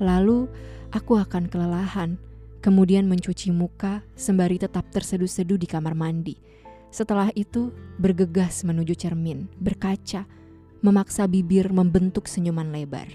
Lalu, 0.00 0.48
aku 0.88 1.20
akan 1.20 1.52
kelelahan, 1.52 2.16
kemudian 2.64 3.04
mencuci 3.04 3.52
muka 3.52 4.00
sembari 4.16 4.56
tetap 4.56 4.88
terseduh-seduh 4.88 5.60
di 5.60 5.68
kamar 5.68 5.92
mandi. 5.92 6.40
Setelah 6.88 7.28
itu, 7.36 7.76
bergegas 8.00 8.64
menuju 8.64 8.96
cermin, 8.96 9.44
berkaca, 9.60 10.24
memaksa 10.80 11.28
bibir 11.28 11.68
membentuk 11.68 12.24
senyuman 12.24 12.72
lebar. 12.72 13.12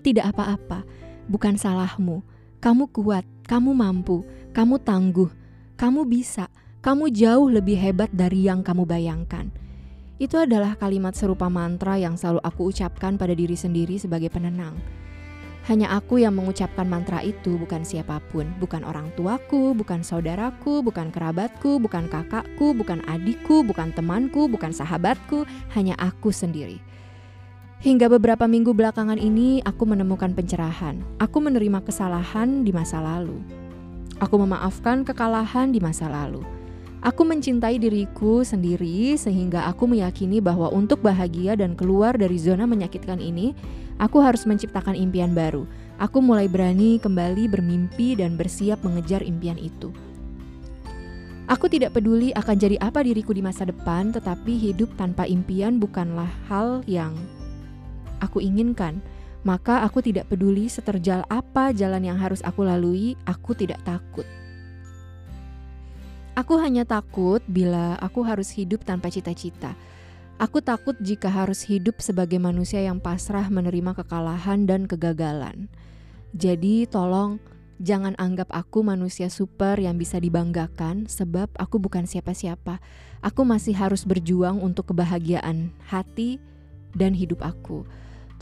Tidak 0.00 0.24
apa-apa, 0.24 0.88
bukan 1.28 1.60
salahmu. 1.60 2.24
Kamu 2.64 2.88
kuat, 2.96 3.28
kamu 3.44 3.76
mampu, 3.76 4.24
kamu 4.56 4.80
tangguh, 4.80 5.28
kamu 5.76 6.08
bisa, 6.08 6.48
kamu 6.80 7.12
jauh 7.12 7.52
lebih 7.52 7.76
hebat 7.76 8.08
dari 8.08 8.48
yang 8.48 8.64
kamu 8.64 8.88
bayangkan. 8.88 9.52
Itu 10.14 10.38
adalah 10.38 10.78
kalimat 10.78 11.18
serupa 11.18 11.50
mantra 11.50 11.98
yang 11.98 12.14
selalu 12.14 12.38
aku 12.46 12.70
ucapkan 12.70 13.18
pada 13.18 13.34
diri 13.34 13.58
sendiri 13.58 13.98
sebagai 13.98 14.30
penenang. 14.30 14.78
Hanya 15.64 15.96
aku 15.96 16.20
yang 16.20 16.36
mengucapkan 16.36 16.84
mantra 16.84 17.24
itu, 17.24 17.56
bukan 17.56 17.88
siapa 17.88 18.20
pun, 18.28 18.44
bukan 18.60 18.84
orang 18.84 19.08
tuaku, 19.16 19.72
bukan 19.72 20.04
saudaraku, 20.04 20.84
bukan 20.84 21.08
kerabatku, 21.08 21.80
bukan 21.80 22.04
kakakku, 22.06 22.76
bukan 22.76 23.00
adikku, 23.08 23.64
bukan 23.64 23.88
temanku, 23.96 24.44
bukan 24.44 24.76
sahabatku, 24.76 25.48
hanya 25.72 25.96
aku 25.96 26.28
sendiri. 26.30 26.84
Hingga 27.80 28.12
beberapa 28.12 28.44
minggu 28.44 28.76
belakangan 28.76 29.16
ini, 29.16 29.64
aku 29.64 29.88
menemukan 29.88 30.36
pencerahan. 30.36 31.00
Aku 31.16 31.40
menerima 31.40 31.80
kesalahan 31.80 32.62
di 32.62 32.70
masa 32.70 33.00
lalu. 33.00 33.40
Aku 34.20 34.36
memaafkan 34.38 35.02
kekalahan 35.02 35.72
di 35.72 35.80
masa 35.80 36.12
lalu. 36.12 36.44
Aku 37.04 37.20
mencintai 37.20 37.76
diriku 37.76 38.48
sendiri 38.48 39.12
sehingga 39.20 39.68
aku 39.68 39.84
meyakini 39.84 40.40
bahwa 40.40 40.72
untuk 40.72 41.04
bahagia 41.04 41.52
dan 41.52 41.76
keluar 41.76 42.16
dari 42.16 42.40
zona 42.40 42.64
menyakitkan 42.64 43.20
ini, 43.20 43.52
aku 44.00 44.24
harus 44.24 44.48
menciptakan 44.48 44.96
impian 44.96 45.36
baru. 45.36 45.68
Aku 46.00 46.24
mulai 46.24 46.48
berani 46.48 46.96
kembali 46.96 47.44
bermimpi 47.52 48.16
dan 48.16 48.40
bersiap 48.40 48.80
mengejar 48.80 49.20
impian 49.20 49.60
itu. 49.60 49.92
Aku 51.44 51.68
tidak 51.68 51.92
peduli 51.92 52.32
akan 52.32 52.56
jadi 52.56 52.80
apa 52.80 53.04
diriku 53.04 53.36
di 53.36 53.44
masa 53.44 53.68
depan, 53.68 54.08
tetapi 54.08 54.56
hidup 54.56 54.88
tanpa 54.96 55.28
impian 55.28 55.76
bukanlah 55.76 56.32
hal 56.48 56.80
yang 56.88 57.12
aku 58.24 58.40
inginkan. 58.40 59.04
Maka 59.44 59.84
aku 59.84 60.00
tidak 60.00 60.32
peduli 60.32 60.72
seterjal 60.72 61.20
apa 61.28 61.68
jalan 61.76 62.00
yang 62.00 62.16
harus 62.16 62.40
aku 62.40 62.64
lalui, 62.64 63.12
aku 63.28 63.52
tidak 63.52 63.76
takut. 63.84 64.24
Aku 66.34 66.58
hanya 66.58 66.82
takut 66.82 67.38
bila 67.46 67.94
aku 68.02 68.26
harus 68.26 68.50
hidup 68.50 68.82
tanpa 68.82 69.06
cita-cita. 69.06 69.78
Aku 70.34 70.58
takut 70.58 70.98
jika 70.98 71.30
harus 71.30 71.62
hidup 71.62 72.02
sebagai 72.02 72.42
manusia 72.42 72.82
yang 72.82 72.98
pasrah 72.98 73.46
menerima 73.46 73.94
kekalahan 73.94 74.66
dan 74.66 74.90
kegagalan. 74.90 75.70
Jadi, 76.34 76.90
tolong 76.90 77.38
jangan 77.78 78.18
anggap 78.18 78.50
aku 78.50 78.82
manusia 78.82 79.30
super 79.30 79.78
yang 79.78 79.94
bisa 79.94 80.18
dibanggakan, 80.18 81.06
sebab 81.06 81.54
aku 81.54 81.78
bukan 81.78 82.02
siapa-siapa. 82.02 82.82
Aku 83.22 83.46
masih 83.46 83.78
harus 83.78 84.02
berjuang 84.02 84.58
untuk 84.58 84.90
kebahagiaan 84.90 85.70
hati 85.86 86.42
dan 86.98 87.14
hidup 87.14 87.46
aku. 87.46 87.86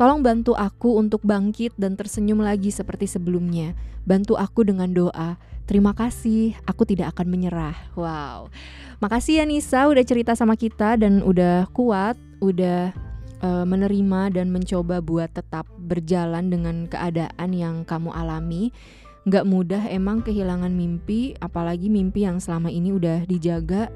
Tolong 0.00 0.24
bantu 0.24 0.57
aku 0.57 0.96
untuk 0.96 1.20
bangkit 1.28 1.76
dan 1.76 2.00
tersenyum 2.00 2.40
lagi 2.40 2.72
seperti 2.72 3.05
sebelumnya. 3.05 3.76
Bantu 4.09 4.40
aku 4.40 4.64
dengan 4.64 4.96
doa. 4.96 5.37
Terima 5.62 5.94
kasih, 5.94 6.59
aku 6.66 6.83
tidak 6.83 7.14
akan 7.16 7.31
menyerah. 7.31 7.77
Wow. 7.94 8.51
Makasih 8.98 9.42
ya 9.42 9.44
Nisa 9.46 9.87
udah 9.87 10.03
cerita 10.03 10.35
sama 10.35 10.59
kita 10.59 10.98
dan 10.98 11.22
udah 11.22 11.70
kuat, 11.70 12.18
udah 12.42 12.90
uh, 13.42 13.64
menerima 13.66 14.35
dan 14.35 14.51
mencoba 14.51 14.98
buat 14.98 15.31
tetap 15.31 15.66
berjalan 15.79 16.51
dengan 16.51 16.90
keadaan 16.90 17.51
yang 17.55 17.77
kamu 17.87 18.11
alami. 18.11 18.75
Gak 19.31 19.46
mudah 19.46 19.87
emang 19.87 20.27
kehilangan 20.27 20.75
mimpi, 20.75 21.38
apalagi 21.38 21.87
mimpi 21.87 22.27
yang 22.27 22.42
selama 22.42 22.75
ini 22.75 22.90
udah 22.90 23.22
dijaga, 23.31 23.87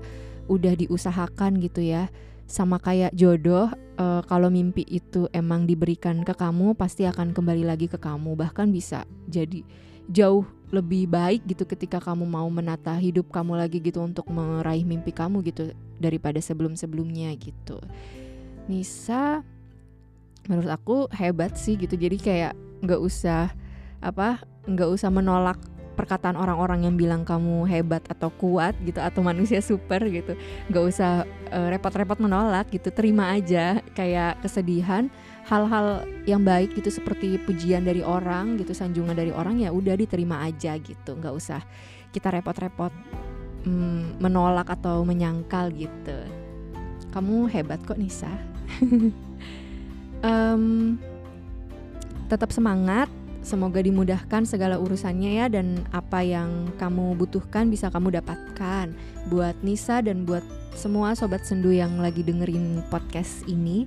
udah 0.46 0.74
diusahakan 0.78 1.58
gitu 1.58 1.82
ya 1.82 2.06
sama 2.46 2.78
kayak 2.78 3.10
jodoh 3.10 3.66
uh, 3.98 4.22
kalau 4.30 4.48
mimpi 4.54 4.86
itu 4.86 5.26
emang 5.34 5.66
diberikan 5.66 6.22
ke 6.22 6.30
kamu 6.30 6.78
pasti 6.78 7.02
akan 7.02 7.34
kembali 7.34 7.66
lagi 7.66 7.90
ke 7.90 7.98
kamu 7.98 8.38
bahkan 8.38 8.70
bisa 8.70 9.02
jadi 9.26 9.66
jauh 10.06 10.46
lebih 10.74 11.06
baik 11.06 11.46
gitu 11.46 11.62
ketika 11.62 12.02
kamu 12.02 12.26
mau 12.26 12.48
menata 12.50 12.94
hidup 12.98 13.30
kamu 13.30 13.54
lagi 13.54 13.78
gitu 13.78 14.02
untuk 14.02 14.26
meraih 14.26 14.82
mimpi 14.82 15.14
kamu 15.14 15.42
gitu 15.46 15.70
daripada 16.02 16.42
sebelum-sebelumnya 16.42 17.30
gitu. 17.38 17.78
Nisa 18.66 19.46
menurut 20.50 20.70
aku 20.70 20.96
hebat 21.14 21.54
sih 21.54 21.78
gitu. 21.78 21.94
Jadi 21.94 22.18
kayak 22.18 22.52
nggak 22.82 23.00
usah 23.00 23.54
apa 24.02 24.42
nggak 24.66 24.90
usah 24.90 25.10
menolak 25.10 25.58
perkataan 25.96 26.36
orang-orang 26.36 26.84
yang 26.84 26.94
bilang 26.94 27.24
kamu 27.24 27.64
hebat 27.64 28.04
atau 28.12 28.28
kuat 28.28 28.76
gitu 28.84 29.00
atau 29.00 29.24
manusia 29.24 29.62
super 29.64 30.02
gitu. 30.10 30.36
Nggak 30.68 30.84
usah 30.84 31.24
uh, 31.54 31.68
repot-repot 31.72 32.20
menolak 32.20 32.68
gitu. 32.74 32.92
Terima 32.92 33.32
aja 33.32 33.80
kayak 33.96 34.44
kesedihan 34.44 35.08
hal-hal 35.46 36.02
yang 36.26 36.42
baik 36.42 36.74
gitu 36.74 36.90
seperti 36.90 37.38
pujian 37.38 37.86
dari 37.86 38.02
orang 38.02 38.58
gitu 38.58 38.74
sanjungan 38.74 39.14
dari 39.14 39.30
orang 39.30 39.62
ya 39.62 39.70
udah 39.70 39.94
diterima 39.94 40.42
aja 40.42 40.74
gitu. 40.78 41.14
Nggak 41.14 41.34
usah 41.34 41.60
kita 42.10 42.34
repot-repot 42.34 42.90
mm, 43.66 44.18
menolak 44.18 44.66
atau 44.70 45.06
menyangkal 45.06 45.70
gitu. 45.70 46.18
Kamu 47.14 47.46
hebat 47.50 47.80
kok 47.86 47.98
Nisa. 47.98 48.30
Um, 50.24 50.96
tetap 52.32 52.50
semangat 52.50 53.06
Semoga 53.46 53.78
dimudahkan 53.78 54.42
segala 54.42 54.74
urusannya 54.74 55.38
ya 55.38 55.46
dan 55.46 55.78
apa 55.94 56.18
yang 56.18 56.66
kamu 56.82 57.14
butuhkan 57.14 57.70
bisa 57.70 57.86
kamu 57.94 58.18
dapatkan. 58.18 58.90
Buat 59.30 59.62
Nisa 59.62 60.02
dan 60.02 60.26
buat 60.26 60.42
semua 60.74 61.14
sobat 61.14 61.46
sendu 61.46 61.70
yang 61.70 62.02
lagi 62.02 62.26
dengerin 62.26 62.82
podcast 62.90 63.46
ini, 63.46 63.86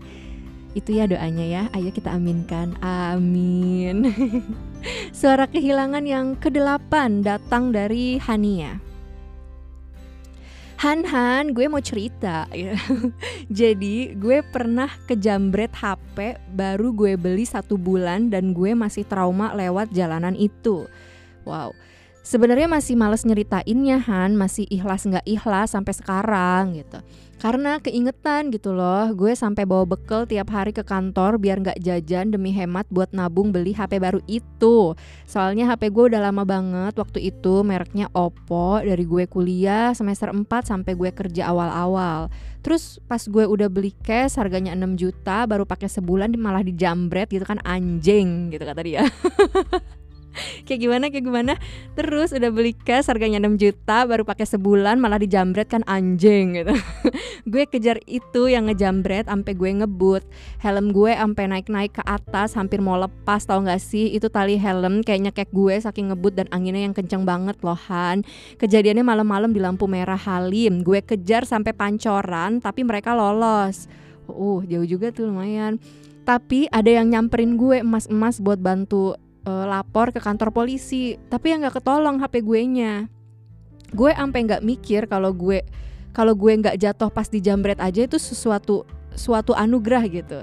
itu 0.78 1.02
ya 1.02 1.10
doanya 1.10 1.46
ya. 1.46 1.64
Ayo 1.74 1.90
kita 1.90 2.14
aminkan. 2.14 2.78
Amin. 2.84 4.14
Suara 5.20 5.50
kehilangan 5.50 6.06
yang 6.06 6.38
kedelapan 6.38 7.26
datang 7.26 7.74
dari 7.74 8.22
Hania. 8.22 8.78
Han 10.80 11.04
Han, 11.04 11.52
gue 11.52 11.68
mau 11.68 11.84
cerita. 11.84 12.48
Jadi 13.60 14.16
gue 14.16 14.40
pernah 14.48 14.88
kejambret 15.10 15.76
HP 15.76 16.40
baru 16.56 16.96
gue 16.96 17.20
beli 17.20 17.44
satu 17.44 17.76
bulan 17.76 18.32
dan 18.32 18.56
gue 18.56 18.72
masih 18.72 19.04
trauma 19.04 19.52
lewat 19.52 19.92
jalanan 19.92 20.40
itu. 20.40 20.88
Wow. 21.44 21.74
sebenarnya 22.20 22.70
masih 22.70 22.94
males 22.94 23.26
nyeritainnya 23.26 24.06
Han 24.06 24.38
masih 24.38 24.68
ikhlas 24.70 25.08
nggak 25.08 25.26
ikhlas 25.26 25.74
sampai 25.74 25.94
sekarang 25.98 26.78
gitu 26.78 27.00
karena 27.40 27.80
keingetan 27.80 28.52
gitu 28.52 28.76
loh 28.76 29.16
gue 29.16 29.32
sampai 29.32 29.64
bawa 29.64 29.88
bekal 29.88 30.28
tiap 30.28 30.52
hari 30.52 30.76
ke 30.76 30.84
kantor 30.84 31.40
biar 31.40 31.64
nggak 31.64 31.80
jajan 31.80 32.36
demi 32.36 32.52
hemat 32.52 32.84
buat 32.92 33.16
nabung 33.16 33.56
beli 33.56 33.72
HP 33.72 33.96
baru 33.98 34.20
itu. 34.28 34.94
Soalnya 35.24 35.72
HP 35.72 35.88
gue 35.96 36.12
udah 36.12 36.20
lama 36.20 36.44
banget 36.44 37.00
waktu 37.00 37.32
itu 37.32 37.64
mereknya 37.64 38.12
Oppo 38.12 38.84
dari 38.84 39.08
gue 39.08 39.24
kuliah 39.32 39.96
semester 39.96 40.36
4 40.36 40.44
sampai 40.68 40.94
gue 41.00 41.10
kerja 41.16 41.48
awal-awal. 41.48 42.28
Terus 42.60 43.00
pas 43.08 43.24
gue 43.24 43.48
udah 43.48 43.72
beli 43.72 43.96
cash 44.04 44.36
harganya 44.36 44.76
6 44.76 45.00
juta 45.00 45.48
baru 45.48 45.64
pakai 45.64 45.88
sebulan 45.88 46.36
malah 46.36 46.62
dijambret 46.62 47.32
gitu 47.32 47.48
kan 47.48 47.64
anjing 47.64 48.52
gitu 48.52 48.68
kata 48.68 48.82
dia 48.84 49.08
kayak 50.66 50.80
gimana 50.80 51.06
kayak 51.10 51.26
gimana? 51.26 51.54
Terus 51.98 52.32
udah 52.32 52.50
beli 52.54 52.74
cash 52.74 53.10
harganya 53.10 53.42
6 53.42 53.60
juta 53.60 54.06
baru 54.06 54.24
pakai 54.24 54.46
sebulan 54.46 55.02
malah 55.02 55.20
dijambret 55.20 55.68
kan 55.70 55.84
anjing 55.86 56.60
gitu. 56.60 56.74
Gue 57.52 57.66
kejar 57.66 57.98
itu 58.06 58.52
yang 58.52 58.70
ngejambret 58.70 59.26
sampai 59.26 59.54
gue 59.58 59.72
ngebut. 59.82 60.22
Helm 60.62 60.92
gue 60.94 61.16
sampai 61.16 61.46
naik-naik 61.50 61.98
ke 61.98 62.04
atas 62.06 62.54
hampir 62.54 62.78
mau 62.84 63.00
lepas 63.00 63.42
tau 63.48 63.64
gak 63.64 63.82
sih? 63.82 64.12
Itu 64.14 64.30
tali 64.30 64.60
helm 64.60 65.02
kayaknya 65.02 65.34
kayak 65.34 65.50
gue 65.50 65.76
saking 65.82 66.14
ngebut 66.14 66.38
dan 66.38 66.48
anginnya 66.54 66.86
yang 66.86 66.94
kenceng 66.94 67.26
banget 67.26 67.58
loh 67.66 67.80
Han 67.90 68.22
kejadiannya 68.60 69.02
malam-malam 69.02 69.50
di 69.56 69.64
lampu 69.64 69.90
merah 69.90 70.20
Halim. 70.20 70.86
Gue 70.86 71.02
kejar 71.02 71.48
sampai 71.48 71.74
pancoran 71.74 72.62
tapi 72.62 72.86
mereka 72.86 73.18
lolos. 73.18 73.90
Uh 74.30 74.62
jauh 74.68 74.86
juga 74.86 75.10
tuh 75.10 75.32
lumayan. 75.32 75.82
Tapi 76.28 76.70
ada 76.70 76.92
yang 76.94 77.10
nyamperin 77.10 77.58
gue 77.58 77.82
emas-emas 77.82 78.38
buat 78.38 78.62
bantu 78.62 79.18
uh, 79.50 79.66
lapor 79.66 80.14
ke 80.14 80.22
kantor 80.22 80.54
polisi 80.54 81.18
tapi 81.34 81.50
yang 81.58 81.66
nggak 81.66 81.82
ketolong 81.82 82.22
HP 82.22 82.46
gue 82.46 82.62
nya 82.70 82.94
gue 83.90 84.12
ampe 84.14 84.38
nggak 84.38 84.62
mikir 84.62 85.10
kalau 85.10 85.34
gue 85.34 85.66
kalau 86.14 86.38
gue 86.38 86.54
nggak 86.54 86.78
jatuh 86.78 87.10
pas 87.10 87.26
di 87.26 87.42
jambret 87.42 87.78
aja 87.82 88.06
itu 88.06 88.18
sesuatu 88.18 88.86
suatu 89.14 89.54
anugerah 89.54 90.04
gitu. 90.10 90.40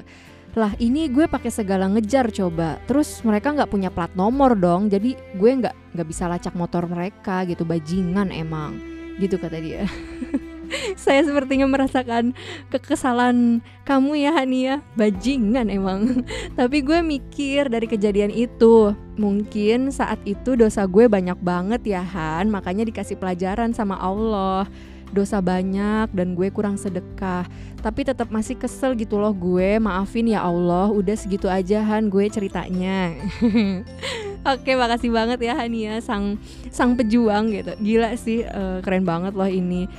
Lah 0.57 0.73
ini 0.81 1.05
gue 1.13 1.29
pakai 1.29 1.53
segala 1.53 1.85
ngejar 1.91 2.33
coba. 2.33 2.81
Terus 2.89 3.21
mereka 3.27 3.53
nggak 3.53 3.69
punya 3.69 3.91
plat 3.93 4.09
nomor 4.17 4.57
dong 4.57 4.89
jadi 4.89 5.15
gue 5.37 5.51
nggak 5.63 5.75
nggak 5.95 6.09
bisa 6.09 6.31
lacak 6.31 6.55
motor 6.57 6.89
mereka 6.89 7.45
gitu 7.45 7.67
bajingan 7.67 8.33
emang. 8.33 8.79
Gitu 9.21 9.37
kata 9.37 9.59
dia 9.61 9.85
saya 11.05 11.23
sepertinya 11.23 11.67
merasakan 11.69 12.33
kekesalan 12.71 13.61
kamu 13.87 14.27
ya 14.27 14.31
Hania. 14.35 14.75
Bajingan 14.99 15.71
emang. 15.71 16.27
Tapi 16.59 16.83
gue 16.83 17.01
mikir 17.03 17.71
dari 17.71 17.87
kejadian 17.87 18.35
itu 18.35 18.93
mungkin 19.17 19.89
saat 19.95 20.21
itu 20.29 20.59
dosa 20.59 20.85
gue 20.85 21.07
banyak 21.07 21.39
banget 21.41 21.83
ya 21.97 22.03
Han. 22.03 22.51
Makanya 22.51 22.87
dikasih 22.87 23.19
pelajaran 23.19 23.73
sama 23.73 23.97
Allah. 23.99 24.67
Dosa 25.15 25.39
banyak 25.39 26.11
dan 26.11 26.35
gue 26.35 26.51
kurang 26.51 26.75
sedekah. 26.75 27.47
Tapi 27.79 28.03
tetap 28.03 28.27
masih 28.35 28.59
kesel 28.59 28.99
gitu 28.99 29.23
loh 29.23 29.31
gue. 29.31 29.79
Maafin 29.79 30.27
ya 30.27 30.43
Allah 30.43 30.91
udah 30.91 31.15
segitu 31.15 31.47
aja 31.47 31.79
Han 31.87 32.11
gue 32.11 32.27
ceritanya. 32.27 33.15
Oke, 34.47 34.79
makasih 34.79 35.11
banget 35.11 35.43
ya 35.43 35.59
Hania 35.59 35.99
sang 35.99 36.39
sang 36.71 36.95
pejuang 36.95 37.51
gitu. 37.51 37.75
Gila 37.83 38.15
sih, 38.15 38.47
uh, 38.47 38.79
keren 38.79 39.03
banget 39.03 39.35
loh 39.35 39.51
ini 39.51 39.91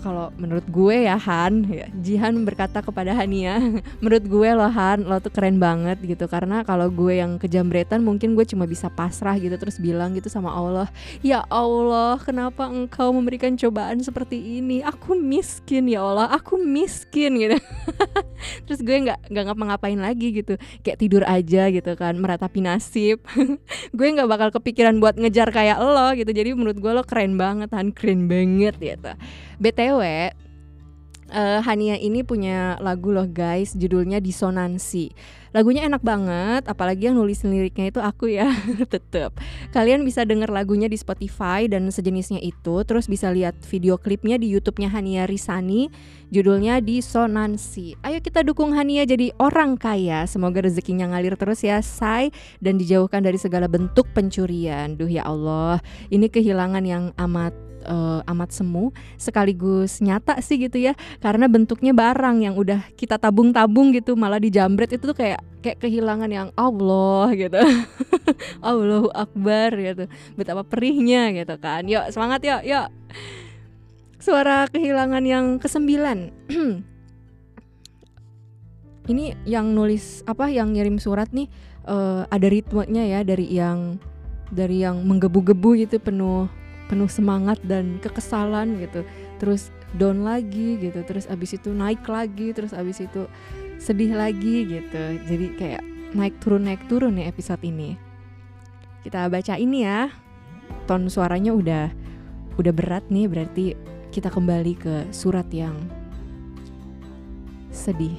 kalau 0.00 0.32
menurut 0.40 0.64
gue 0.66 1.06
ya 1.06 1.20
Han 1.20 1.68
ya, 1.68 1.86
Jihan 2.00 2.42
berkata 2.42 2.80
kepada 2.80 3.14
Hania 3.14 3.60
menurut 4.02 4.24
gue 4.24 4.50
loh 4.56 4.72
Han 4.72 5.06
lo 5.06 5.20
tuh 5.20 5.30
keren 5.30 5.60
banget 5.60 6.00
gitu. 6.02 6.26
Karena 6.26 6.64
kalau 6.64 6.88
gue 6.88 7.20
yang 7.20 7.38
kejambretan 7.38 8.02
mungkin 8.02 8.34
gue 8.34 8.48
cuma 8.48 8.64
bisa 8.66 8.88
pasrah 8.90 9.36
gitu 9.38 9.54
terus 9.60 9.78
bilang 9.78 10.16
gitu 10.16 10.32
sama 10.32 10.50
Allah 10.50 10.88
ya 11.20 11.44
Allah 11.52 12.16
kenapa 12.18 12.66
engkau 12.66 13.12
memberikan 13.12 13.54
cobaan 13.54 14.00
seperti 14.00 14.60
ini? 14.60 14.80
Aku 14.80 15.14
miskin 15.14 15.86
ya 15.86 16.00
Allah 16.00 16.32
aku 16.32 16.56
miskin 16.56 17.36
gitu. 17.36 17.56
Terus 18.66 18.80
gue 18.80 18.96
nggak 19.04 19.28
nggak 19.28 19.44
ngapa-ngapain 19.52 20.00
lagi 20.00 20.32
gitu. 20.32 20.56
Kayak 20.80 20.98
tidur 20.98 21.22
aja 21.28 21.68
gitu 21.68 21.92
kan 21.98 22.16
meratapi 22.16 22.64
nasib. 22.64 23.20
Gue 23.96 24.08
nggak 24.16 24.28
bakal 24.30 24.48
kepikiran 24.54 24.96
buat 25.02 25.18
ngejar 25.20 25.52
kayak 25.52 25.76
lo 25.82 26.14
gitu. 26.16 26.30
Jadi 26.30 26.56
menurut 26.56 26.78
gue 26.80 26.92
lo 26.92 27.04
keren 27.04 27.36
banget 27.36 27.68
Han 27.76 27.92
keren 27.92 28.30
banget 28.30 28.78
gitu. 28.80 29.12
BTW 29.60 29.89
uh, 31.30 31.60
Hania 31.64 31.96
ini 31.96 32.26
punya 32.26 32.76
lagu 32.82 33.14
loh 33.14 33.26
guys 33.26 33.72
judulnya 33.74 34.18
Disonansi. 34.18 35.14
Lagunya 35.50 35.82
enak 35.82 36.06
banget 36.06 36.62
apalagi 36.70 37.10
yang 37.10 37.18
nulis 37.18 37.42
liriknya 37.42 37.90
itu 37.90 37.98
aku 37.98 38.30
ya 38.30 38.54
tetep. 38.94 39.34
Kalian 39.74 40.06
bisa 40.06 40.22
denger 40.22 40.46
lagunya 40.46 40.86
di 40.86 40.94
Spotify 40.94 41.66
dan 41.66 41.90
sejenisnya 41.90 42.38
itu 42.38 42.86
terus 42.86 43.10
bisa 43.10 43.34
lihat 43.34 43.58
video 43.66 43.98
klipnya 43.98 44.38
di 44.38 44.46
YouTube-nya 44.46 44.94
Hania 44.94 45.26
Risani 45.26 45.90
judulnya 46.30 46.78
Disonansi. 46.78 47.98
Ayo 48.06 48.22
kita 48.22 48.46
dukung 48.46 48.78
Hania 48.78 49.02
jadi 49.02 49.34
orang 49.42 49.74
kaya. 49.74 50.22
Semoga 50.30 50.62
rezekinya 50.62 51.10
ngalir 51.10 51.34
terus 51.34 51.66
ya 51.66 51.82
say 51.82 52.30
dan 52.62 52.78
dijauhkan 52.78 53.26
dari 53.26 53.38
segala 53.38 53.66
bentuk 53.66 54.06
pencurian. 54.14 54.94
Duh 54.94 55.10
ya 55.10 55.26
Allah. 55.26 55.82
Ini 56.14 56.30
kehilangan 56.30 56.86
yang 56.86 57.10
amat 57.18 57.69
uh, 57.86 58.20
amat 58.28 58.50
semu 58.52 58.92
sekaligus 59.16 60.00
nyata 60.04 60.38
sih 60.40 60.60
gitu 60.60 60.80
ya. 60.80 60.92
Karena 61.20 61.46
bentuknya 61.46 61.92
barang 61.92 62.42
yang 62.44 62.54
udah 62.56 62.84
kita 62.96 63.16
tabung-tabung 63.16 63.92
gitu 63.96 64.16
malah 64.16 64.40
dijambret 64.40 64.96
itu 64.96 65.04
tuh 65.04 65.16
kayak 65.16 65.40
kayak 65.60 65.78
kehilangan 65.80 66.30
yang 66.32 66.48
Allah 66.56 67.32
gitu. 67.36 67.60
Allahu 68.64 69.08
Akbar 69.12 69.76
gitu. 69.76 70.04
Betapa 70.36 70.64
perihnya 70.64 71.32
gitu 71.36 71.54
kan. 71.60 71.84
Yuk 71.86 72.08
semangat 72.12 72.44
yuk 72.44 72.62
yuk. 72.64 72.88
Suara 74.20 74.68
kehilangan 74.68 75.24
yang 75.24 75.56
kesembilan. 75.56 76.32
Ini 79.10 79.34
yang 79.48 79.74
nulis 79.74 80.22
apa 80.28 80.52
yang 80.52 80.76
ngirim 80.76 81.02
surat 81.02 81.32
nih 81.34 81.50
uh, 81.88 82.28
ada 82.30 82.46
ritmenya 82.46 83.04
ya 83.08 83.20
dari 83.26 83.48
yang 83.50 83.98
dari 84.50 84.82
yang 84.82 85.06
menggebu-gebu 85.06 85.78
gitu 85.86 85.96
penuh 86.02 86.50
penuh 86.90 87.06
semangat 87.06 87.62
dan 87.62 88.02
kekesalan 88.02 88.82
gitu. 88.82 89.06
Terus 89.38 89.70
down 89.94 90.26
lagi 90.26 90.78
gitu 90.78 91.02
terus 91.02 91.26
abis 91.26 91.58
itu 91.58 91.74
naik 91.74 92.06
lagi 92.06 92.54
terus 92.54 92.70
abis 92.74 93.06
itu 93.06 93.30
sedih 93.78 94.18
lagi 94.18 94.66
gitu. 94.66 95.02
Jadi 95.30 95.46
kayak 95.54 95.82
naik 96.18 96.34
turun 96.42 96.66
naik 96.66 96.82
turun 96.90 97.14
nih 97.14 97.30
episode 97.30 97.62
ini. 97.62 97.94
Kita 99.06 99.30
baca 99.30 99.54
ini 99.54 99.86
ya. 99.86 100.10
Ton 100.90 101.06
suaranya 101.06 101.54
udah 101.54 101.86
udah 102.58 102.72
berat 102.74 103.06
nih 103.08 103.30
berarti 103.30 103.78
kita 104.10 104.26
kembali 104.26 104.74
ke 104.74 104.94
surat 105.14 105.46
yang 105.54 105.78
sedih. 107.70 108.18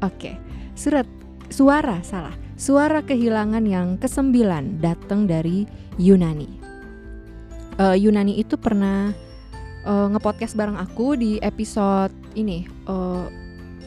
Oke 0.00 0.40
surat 0.72 1.04
suara 1.52 2.00
salah. 2.00 2.34
Suara 2.58 3.06
kehilangan 3.06 3.62
yang 3.70 4.02
kesembilan 4.02 4.82
datang 4.82 5.30
dari 5.30 5.62
Yunani 5.94 6.57
uh, 7.78 7.96
Yunani 7.96 8.36
itu 8.36 8.58
pernah 8.58 9.14
uh, 9.86 10.06
ngepodcast 10.12 10.58
bareng 10.58 10.76
aku 10.76 11.16
di 11.16 11.38
episode 11.40 12.12
ini. 12.34 12.66
Uh, 12.84 13.30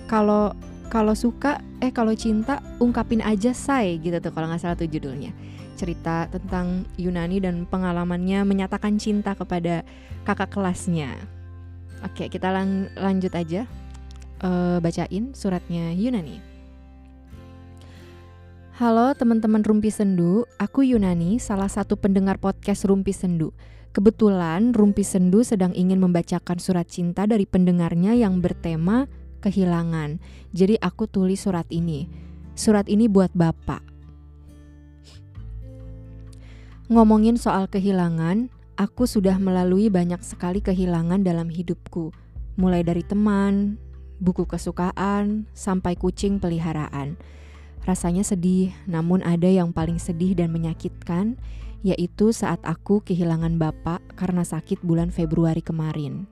kalau 0.08 0.56
kalau 0.92 1.16
suka 1.16 1.64
eh 1.80 1.92
kalau 1.92 2.12
cinta 2.16 2.60
ungkapin 2.84 3.24
aja 3.24 3.56
say 3.56 3.96
gitu 4.04 4.20
tuh 4.20 4.32
kalau 4.36 4.52
nggak 4.52 4.60
salah 4.60 4.76
tuh 4.76 4.92
judulnya 4.92 5.32
cerita 5.80 6.28
tentang 6.28 6.84
Yunani 7.00 7.40
dan 7.40 7.64
pengalamannya 7.66 8.44
menyatakan 8.44 9.00
cinta 9.00 9.34
kepada 9.34 9.88
kakak 10.28 10.52
kelasnya. 10.52 11.16
Oke 12.04 12.28
kita 12.28 12.52
lang 12.52 12.92
lanjut 13.00 13.32
aja 13.34 13.64
uh, 14.44 14.84
bacain 14.84 15.32
suratnya 15.32 15.96
Yunani. 15.96 16.44
Halo 18.82 19.14
teman-teman 19.14 19.62
Rumpi 19.62 19.94
Sendu, 19.94 20.50
aku 20.58 20.82
Yunani, 20.82 21.38
salah 21.38 21.70
satu 21.70 22.02
pendengar 22.02 22.42
podcast 22.42 22.82
Rumpi 22.90 23.14
Sendu. 23.14 23.54
Kebetulan 23.92 24.72
Rumpi 24.72 25.04
Sendu 25.04 25.44
sedang 25.44 25.76
ingin 25.76 26.00
membacakan 26.00 26.64
surat 26.64 26.88
cinta 26.88 27.28
dari 27.28 27.44
pendengarnya 27.44 28.16
yang 28.16 28.40
bertema 28.40 29.12
kehilangan. 29.44 30.24
Jadi 30.56 30.80
aku 30.80 31.12
tulis 31.12 31.44
surat 31.44 31.68
ini. 31.68 32.08
Surat 32.56 32.88
ini 32.88 33.12
buat 33.12 33.36
Bapak. 33.36 33.84
Ngomongin 36.88 37.36
soal 37.36 37.68
kehilangan, 37.68 38.48
aku 38.80 39.04
sudah 39.04 39.36
melalui 39.36 39.92
banyak 39.92 40.24
sekali 40.24 40.64
kehilangan 40.64 41.28
dalam 41.28 41.52
hidupku. 41.52 42.16
Mulai 42.56 42.88
dari 42.88 43.04
teman, 43.04 43.76
buku 44.24 44.48
kesukaan, 44.48 45.52
sampai 45.52 46.00
kucing 46.00 46.40
peliharaan. 46.40 47.20
Rasanya 47.84 48.24
sedih, 48.24 48.72
namun 48.88 49.20
ada 49.20 49.52
yang 49.52 49.76
paling 49.76 50.00
sedih 50.00 50.32
dan 50.32 50.56
menyakitkan, 50.56 51.36
yaitu 51.82 52.30
saat 52.34 52.62
aku 52.62 53.02
kehilangan 53.02 53.58
bapak 53.58 54.02
karena 54.14 54.46
sakit 54.46 54.82
bulan 54.86 55.10
Februari 55.10 55.62
kemarin. 55.66 56.30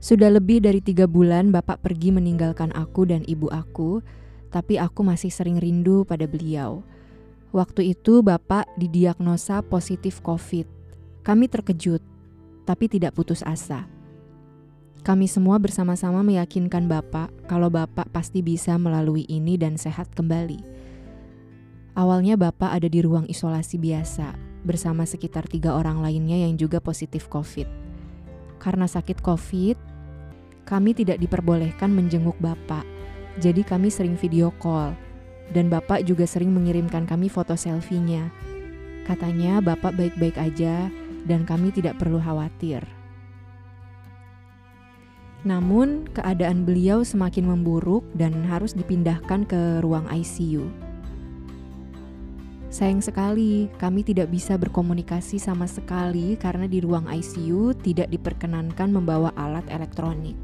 Sudah 0.00 0.32
lebih 0.32 0.64
dari 0.64 0.80
tiga 0.80 1.04
bulan 1.04 1.52
bapak 1.52 1.84
pergi 1.84 2.08
meninggalkan 2.08 2.72
aku 2.72 3.04
dan 3.04 3.20
ibu 3.28 3.52
aku, 3.52 4.00
tapi 4.48 4.80
aku 4.80 5.04
masih 5.04 5.28
sering 5.28 5.60
rindu 5.60 6.08
pada 6.08 6.24
beliau. 6.24 6.82
Waktu 7.50 7.98
itu 7.98 8.22
Bapak 8.22 8.70
didiagnosa 8.78 9.58
positif 9.66 10.22
COVID. 10.22 10.66
Kami 11.26 11.50
terkejut, 11.50 11.98
tapi 12.62 12.86
tidak 12.86 13.18
putus 13.18 13.42
asa. 13.42 13.90
Kami 15.02 15.26
semua 15.26 15.58
bersama-sama 15.58 16.22
meyakinkan 16.22 16.86
Bapak 16.86 17.32
kalau 17.50 17.66
Bapak 17.66 18.06
pasti 18.14 18.44
bisa 18.44 18.78
melalui 18.78 19.26
ini 19.26 19.58
dan 19.58 19.74
sehat 19.74 20.12
kembali. 20.14 20.79
Awalnya 21.98 22.38
Bapak 22.38 22.70
ada 22.70 22.86
di 22.86 23.02
ruang 23.02 23.26
isolasi 23.26 23.74
biasa 23.74 24.38
bersama 24.62 25.02
sekitar 25.02 25.50
tiga 25.50 25.74
orang 25.74 25.98
lainnya 25.98 26.38
yang 26.46 26.54
juga 26.54 26.78
positif 26.78 27.26
COVID. 27.26 27.66
Karena 28.62 28.86
sakit 28.86 29.18
COVID, 29.24 29.76
kami 30.68 30.94
tidak 30.94 31.18
diperbolehkan 31.18 31.90
menjenguk 31.90 32.38
Bapak, 32.38 32.86
jadi 33.42 33.66
kami 33.66 33.90
sering 33.90 34.14
video 34.14 34.54
call. 34.62 34.94
Dan 35.50 35.66
Bapak 35.66 36.06
juga 36.06 36.30
sering 36.30 36.54
mengirimkan 36.54 37.10
kami 37.10 37.26
foto 37.26 37.58
selfie-nya. 37.58 38.30
Katanya 39.02 39.58
Bapak 39.58 39.98
baik-baik 39.98 40.38
aja 40.38 40.86
dan 41.26 41.42
kami 41.42 41.74
tidak 41.74 41.98
perlu 41.98 42.22
khawatir. 42.22 42.86
Namun, 45.42 46.06
keadaan 46.12 46.68
beliau 46.68 47.02
semakin 47.02 47.48
memburuk 47.48 48.04
dan 48.14 48.30
harus 48.46 48.76
dipindahkan 48.76 49.48
ke 49.48 49.80
ruang 49.82 50.04
ICU. 50.06 50.89
Sayang 52.70 53.02
sekali, 53.02 53.66
kami 53.82 54.06
tidak 54.06 54.30
bisa 54.30 54.54
berkomunikasi 54.54 55.42
sama 55.42 55.66
sekali 55.66 56.38
karena 56.38 56.70
di 56.70 56.78
ruang 56.78 57.10
ICU 57.10 57.74
tidak 57.82 58.06
diperkenankan 58.14 58.94
membawa 58.94 59.34
alat 59.34 59.66
elektronik. 59.74 60.38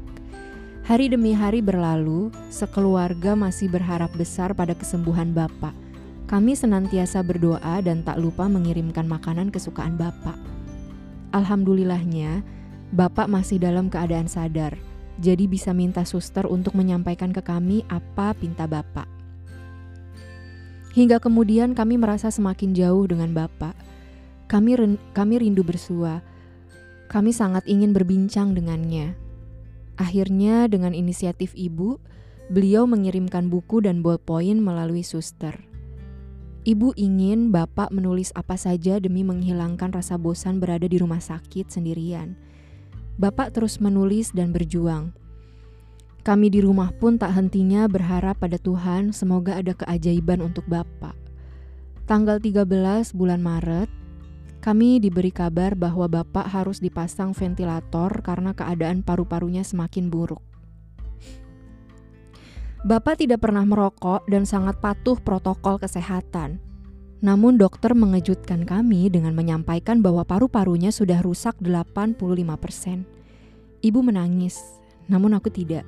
Hari 0.83 1.07
demi 1.07 1.31
hari 1.31 1.63
berlalu, 1.63 2.27
sekeluarga 2.51 3.31
masih 3.31 3.71
berharap 3.71 4.11
besar 4.19 4.51
pada 4.51 4.75
kesembuhan 4.75 5.31
Bapak. 5.31 5.71
Kami 6.27 6.51
senantiasa 6.51 7.23
berdoa 7.23 7.79
dan 7.79 8.03
tak 8.03 8.19
lupa 8.19 8.51
mengirimkan 8.51 9.07
makanan 9.07 9.47
kesukaan 9.47 9.95
Bapak. 9.95 10.35
Alhamdulillahnya, 11.31 12.43
Bapak 12.91 13.31
masih 13.31 13.55
dalam 13.55 13.87
keadaan 13.87 14.27
sadar, 14.27 14.75
jadi 15.23 15.47
bisa 15.47 15.71
minta 15.71 16.03
suster 16.03 16.43
untuk 16.43 16.75
menyampaikan 16.75 17.31
ke 17.31 17.39
kami 17.39 17.87
apa 17.87 18.35
pinta 18.35 18.67
Bapak. 18.67 19.16
Hingga 20.97 21.21
kemudian 21.21 21.77
kami 21.77 22.01
merasa 22.01 22.33
semakin 22.33 22.73
jauh 22.73 23.05
dengan 23.05 23.29
Bapak. 23.29 23.77
Kami, 24.49 24.97
kami 25.13 25.33
rindu 25.37 25.61
bersua. 25.61 26.25
Kami 27.05 27.29
sangat 27.29 27.69
ingin 27.69 27.93
berbincang 27.93 28.57
dengannya. 28.57 29.13
Akhirnya 30.01 30.65
dengan 30.65 30.97
inisiatif 30.97 31.53
ibu, 31.53 32.01
beliau 32.49 32.89
mengirimkan 32.89 33.45
buku 33.45 33.85
dan 33.85 34.01
ballpoint 34.01 34.57
melalui 34.57 35.05
suster. 35.05 35.53
Ibu 36.65 36.97
ingin 36.97 37.53
bapak 37.53 37.93
menulis 37.93 38.33
apa 38.33 38.57
saja 38.57 38.97
demi 38.97 39.21
menghilangkan 39.21 39.93
rasa 39.93 40.17
bosan 40.17 40.57
berada 40.57 40.89
di 40.89 40.97
rumah 40.97 41.21
sakit 41.21 41.69
sendirian. 41.69 42.33
Bapak 43.21 43.53
terus 43.53 43.77
menulis 43.77 44.33
dan 44.33 44.49
berjuang. 44.49 45.13
Kami 46.27 46.51
di 46.51 46.59
rumah 46.59 46.91
pun 46.91 47.15
tak 47.15 47.39
hentinya 47.39 47.87
berharap 47.87 48.43
pada 48.43 48.59
Tuhan 48.59 49.15
semoga 49.15 49.55
ada 49.55 49.71
keajaiban 49.71 50.43
untuk 50.43 50.67
Bapak. 50.67 51.15
Tanggal 52.03 52.43
13 52.43 52.67
bulan 53.15 53.39
Maret, 53.39 53.87
kami 54.59 54.99
diberi 54.99 55.31
kabar 55.31 55.71
bahwa 55.79 56.11
Bapak 56.11 56.51
harus 56.51 56.83
dipasang 56.83 57.31
ventilator 57.31 58.11
karena 58.19 58.51
keadaan 58.51 59.07
paru-parunya 59.07 59.63
semakin 59.63 60.11
buruk. 60.11 60.43
Bapak 62.83 63.23
tidak 63.23 63.47
pernah 63.47 63.63
merokok 63.63 64.27
dan 64.27 64.43
sangat 64.43 64.83
patuh 64.83 65.15
protokol 65.23 65.79
kesehatan. 65.79 66.59
Namun 67.23 67.55
dokter 67.55 67.95
mengejutkan 67.95 68.67
kami 68.67 69.07
dengan 69.07 69.31
menyampaikan 69.31 70.03
bahwa 70.03 70.27
paru-parunya 70.27 70.91
sudah 70.91 71.23
rusak 71.23 71.55
85%. 71.63 72.19
Ibu 73.79 73.99
menangis, 74.03 74.59
namun 75.07 75.31
aku 75.31 75.47
tidak. 75.47 75.87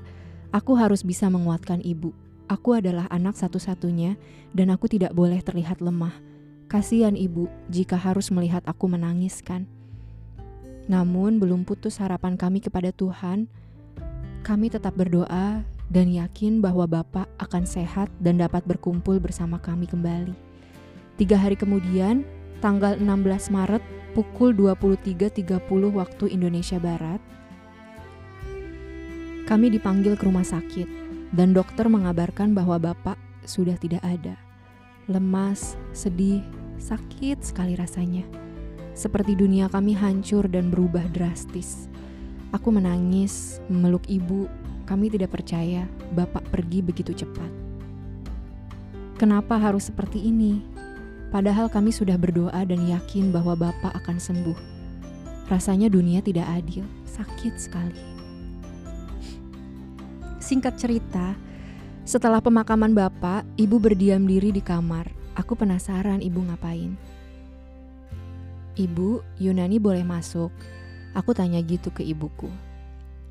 Aku 0.50 0.74
harus 0.74 1.06
bisa 1.06 1.30
menguatkan 1.30 1.78
ibu. 1.86 2.10
Aku 2.50 2.74
adalah 2.74 3.06
anak 3.14 3.38
satu-satunya 3.38 4.18
dan 4.58 4.74
aku 4.74 4.90
tidak 4.90 5.14
boleh 5.14 5.38
terlihat 5.46 5.78
lemah. 5.78 6.18
Kasihan 6.66 7.14
ibu 7.14 7.46
jika 7.70 7.94
harus 7.94 8.34
melihat 8.34 8.66
aku 8.66 8.90
menangiskan. 8.90 9.70
Namun 10.90 11.38
belum 11.38 11.70
putus 11.70 12.02
harapan 12.02 12.34
kami 12.34 12.66
kepada 12.66 12.90
Tuhan. 12.90 13.46
Kami 14.42 14.74
tetap 14.74 14.98
berdoa 14.98 15.62
dan 15.94 16.08
yakin 16.10 16.66
bahwa 16.66 16.90
Bapak 16.90 17.30
akan 17.38 17.70
sehat 17.70 18.10
dan 18.18 18.42
dapat 18.42 18.66
berkumpul 18.66 19.22
bersama 19.22 19.62
kami 19.62 19.86
kembali. 19.86 20.34
Tiga 21.22 21.38
hari 21.38 21.54
kemudian, 21.54 22.26
tanggal 22.58 22.98
16 22.98 23.54
Maret 23.54 23.84
pukul 24.18 24.58
23.30 24.58 25.62
waktu 25.94 26.26
Indonesia 26.34 26.82
Barat, 26.82 27.22
kami 29.50 29.74
dipanggil 29.74 30.14
ke 30.14 30.30
rumah 30.30 30.46
sakit 30.46 30.86
dan 31.34 31.58
dokter 31.58 31.90
mengabarkan 31.90 32.54
bahwa 32.54 32.78
Bapak 32.78 33.18
sudah 33.50 33.74
tidak 33.82 34.06
ada. 34.06 34.38
Lemas, 35.10 35.74
sedih, 35.90 36.46
sakit 36.78 37.42
sekali 37.42 37.74
rasanya. 37.74 38.22
Seperti 38.94 39.34
dunia 39.34 39.66
kami 39.66 39.98
hancur 39.98 40.46
dan 40.46 40.70
berubah 40.70 41.02
drastis. 41.10 41.90
Aku 42.54 42.70
menangis, 42.70 43.58
memeluk 43.74 44.06
ibu, 44.06 44.46
kami 44.86 45.10
tidak 45.10 45.34
percaya 45.34 45.90
Bapak 46.14 46.46
pergi 46.54 46.86
begitu 46.86 47.18
cepat. 47.18 47.50
Kenapa 49.18 49.58
harus 49.58 49.90
seperti 49.90 50.30
ini? 50.30 50.62
Padahal 51.34 51.74
kami 51.74 51.90
sudah 51.90 52.22
berdoa 52.22 52.62
dan 52.70 52.86
yakin 52.86 53.34
bahwa 53.34 53.58
Bapak 53.58 53.98
akan 53.98 54.22
sembuh. 54.22 54.58
Rasanya 55.50 55.90
dunia 55.90 56.22
tidak 56.22 56.46
adil, 56.46 56.86
sakit 57.10 57.58
sekali. 57.58 58.09
Singkat 60.50 60.82
cerita, 60.82 61.38
setelah 62.10 62.42
pemakaman 62.42 62.98
Bapak, 62.98 63.46
Ibu 63.54 63.78
berdiam 63.78 64.26
diri 64.26 64.50
di 64.50 64.66
kamar. 64.66 65.06
Aku 65.38 65.54
penasaran 65.54 66.26
Ibu 66.26 66.42
ngapain. 66.50 66.98
Ibu, 68.74 69.22
Yunani 69.38 69.78
boleh 69.78 70.02
masuk. 70.02 70.50
Aku 71.14 71.38
tanya 71.38 71.62
gitu 71.62 71.94
ke 71.94 72.02
ibuku. 72.02 72.50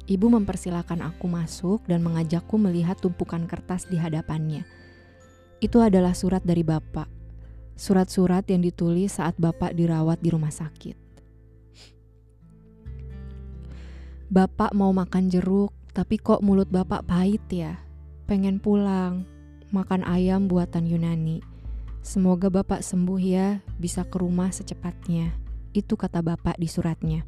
Ibu 0.06 0.30
mempersilahkan 0.30 1.02
aku 1.02 1.26
masuk 1.26 1.82
dan 1.90 2.06
mengajakku 2.06 2.54
melihat 2.54 2.94
tumpukan 3.02 3.50
kertas 3.50 3.90
di 3.90 3.98
hadapannya. 3.98 4.62
Itu 5.58 5.82
adalah 5.82 6.14
surat 6.14 6.46
dari 6.46 6.62
Bapak. 6.62 7.10
Surat-surat 7.74 8.46
yang 8.46 8.62
ditulis 8.62 9.18
saat 9.18 9.34
Bapak 9.42 9.74
dirawat 9.74 10.22
di 10.22 10.30
rumah 10.30 10.54
sakit. 10.54 10.94
Bapak 14.30 14.70
mau 14.70 14.94
makan 14.94 15.26
jeruk, 15.26 15.74
tapi 15.98 16.14
kok 16.14 16.46
mulut 16.46 16.70
Bapak 16.70 17.10
pahit 17.10 17.42
ya? 17.50 17.74
Pengen 18.30 18.62
pulang, 18.62 19.26
makan 19.74 20.06
ayam 20.06 20.46
buatan 20.46 20.86
Yunani. 20.86 21.42
Semoga 22.06 22.46
Bapak 22.46 22.86
sembuh 22.86 23.18
ya, 23.18 23.58
bisa 23.82 24.06
ke 24.06 24.22
rumah 24.22 24.54
secepatnya. 24.54 25.34
Itu 25.74 25.98
kata 25.98 26.22
Bapak 26.22 26.54
di 26.54 26.70
suratnya. 26.70 27.26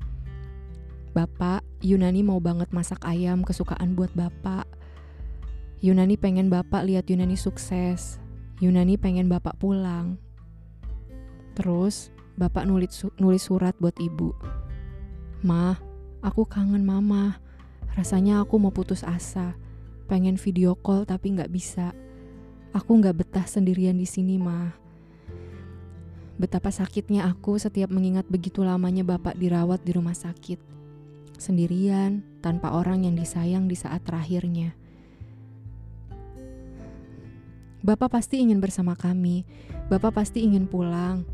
Bapak, 1.11 1.67
Yunani 1.83 2.23
mau 2.23 2.39
banget 2.39 2.71
masak 2.71 3.03
ayam 3.03 3.43
kesukaan 3.43 3.99
buat 3.99 4.15
Bapak. 4.15 4.71
Yunani 5.83 6.15
pengen 6.15 6.47
Bapak 6.47 6.87
lihat 6.87 7.11
Yunani 7.11 7.35
sukses. 7.35 8.23
Yunani 8.63 8.95
pengen 8.95 9.27
Bapak 9.27 9.59
pulang. 9.59 10.15
Terus, 11.59 12.15
Bapak 12.39 12.71
nulis, 12.71 13.03
nulis 13.19 13.43
surat 13.43 13.75
buat 13.83 13.99
Ibu. 13.99 14.31
Mah, 15.43 15.75
aku 16.23 16.47
kangen 16.47 16.87
Mama. 16.87 17.50
Rasanya 17.95 18.43
aku 18.43 18.59
mau 18.59 18.75
putus 18.75 19.07
asa. 19.07 19.55
Pengen 20.11 20.39
video 20.39 20.75
call 20.75 21.07
tapi 21.07 21.35
nggak 21.35 21.51
bisa. 21.51 21.95
Aku 22.75 22.99
nggak 22.99 23.17
betah 23.25 23.47
sendirian 23.47 23.99
di 23.99 24.07
sini, 24.07 24.39
mah. 24.39 24.75
Betapa 26.39 26.71
sakitnya 26.71 27.27
aku 27.27 27.59
setiap 27.59 27.91
mengingat 27.91 28.25
begitu 28.31 28.63
lamanya 28.63 29.03
Bapak 29.03 29.37
dirawat 29.37 29.83
di 29.83 29.93
rumah 29.93 30.15
sakit 30.15 30.71
sendirian, 31.41 32.21
tanpa 32.45 32.77
orang 32.77 33.09
yang 33.09 33.17
disayang 33.17 33.67
di 33.67 33.75
saat 33.75 34.05
terakhirnya. 34.05 34.77
Bapak 37.81 38.13
pasti 38.13 38.45
ingin 38.45 38.61
bersama 38.61 38.93
kami, 38.93 39.49
Bapak 39.89 40.21
pasti 40.21 40.45
ingin 40.45 40.69
pulang. 40.69 41.25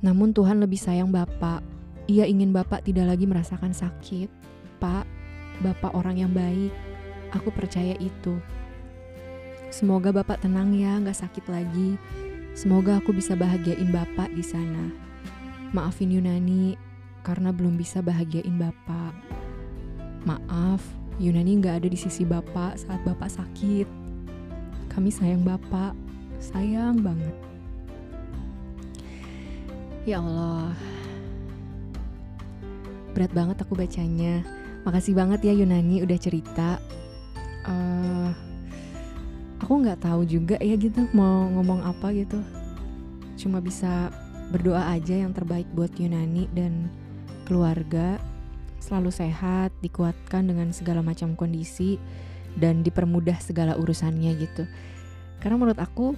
Namun 0.00 0.32
Tuhan 0.32 0.56
lebih 0.56 0.80
sayang 0.80 1.12
Bapak. 1.12 1.60
Ia 2.08 2.24
ingin 2.24 2.50
Bapak 2.50 2.88
tidak 2.88 3.12
lagi 3.12 3.28
merasakan 3.28 3.76
sakit. 3.76 4.32
Pak, 4.80 5.04
Bapak 5.60 5.92
orang 5.96 6.20
yang 6.20 6.32
baik. 6.32 6.72
Aku 7.36 7.52
percaya 7.52 7.96
itu. 8.00 8.36
Semoga 9.68 10.12
Bapak 10.14 10.40
tenang 10.40 10.72
ya, 10.72 10.96
gak 11.02 11.26
sakit 11.26 11.44
lagi. 11.52 12.00
Semoga 12.56 12.96
aku 12.96 13.12
bisa 13.12 13.36
bahagiain 13.36 13.92
Bapak 13.92 14.32
di 14.32 14.40
sana. 14.40 14.88
Maafin 15.76 16.08
Yunani, 16.08 16.80
karena 17.20 17.52
belum 17.52 17.76
bisa 17.76 18.00
bahagiain 18.00 18.56
Bapak. 18.56 19.12
Maaf, 20.24 20.80
Yunani 21.20 21.58
nggak 21.60 21.82
ada 21.82 21.88
di 21.90 21.98
sisi 21.98 22.22
Bapak 22.22 22.80
saat 22.80 23.02
Bapak 23.02 23.28
sakit. 23.28 23.88
Kami 24.88 25.10
sayang 25.12 25.44
Bapak, 25.44 25.92
sayang 26.40 27.04
banget. 27.04 27.36
Ya 30.06 30.22
Allah, 30.22 30.70
berat 33.12 33.34
banget 33.34 33.58
aku 33.60 33.74
bacanya. 33.74 34.55
Makasih 34.86 35.18
banget 35.18 35.50
ya 35.50 35.52
Yunani 35.52 36.06
udah 36.06 36.14
cerita. 36.14 36.78
Uh, 37.66 38.30
aku 39.58 39.82
nggak 39.82 39.98
tahu 40.06 40.22
juga 40.22 40.54
ya 40.62 40.78
gitu 40.78 41.10
mau 41.10 41.50
ngomong 41.50 41.82
apa 41.82 42.14
gitu. 42.14 42.38
Cuma 43.34 43.58
bisa 43.58 44.14
berdoa 44.54 44.94
aja 44.94 45.18
yang 45.26 45.34
terbaik 45.34 45.66
buat 45.74 45.90
Yunani 45.98 46.46
dan 46.54 46.86
keluarga 47.42 48.22
selalu 48.78 49.10
sehat, 49.10 49.74
dikuatkan 49.82 50.46
dengan 50.46 50.70
segala 50.70 51.02
macam 51.02 51.34
kondisi 51.34 51.98
dan 52.54 52.86
dipermudah 52.86 53.42
segala 53.42 53.74
urusannya 53.74 54.38
gitu. 54.38 54.70
Karena 55.42 55.58
menurut 55.58 55.82
aku 55.82 56.14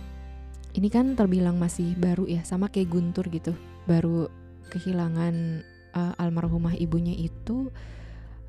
ini 0.76 0.92
kan 0.92 1.16
terbilang 1.16 1.56
masih 1.56 1.96
baru 1.96 2.28
ya, 2.28 2.44
sama 2.44 2.68
kayak 2.68 2.92
Guntur 2.92 3.32
gitu. 3.32 3.56
Baru 3.88 4.28
kehilangan 4.68 5.64
uh, 5.96 6.20
almarhumah 6.20 6.76
ibunya 6.76 7.16
itu 7.16 7.72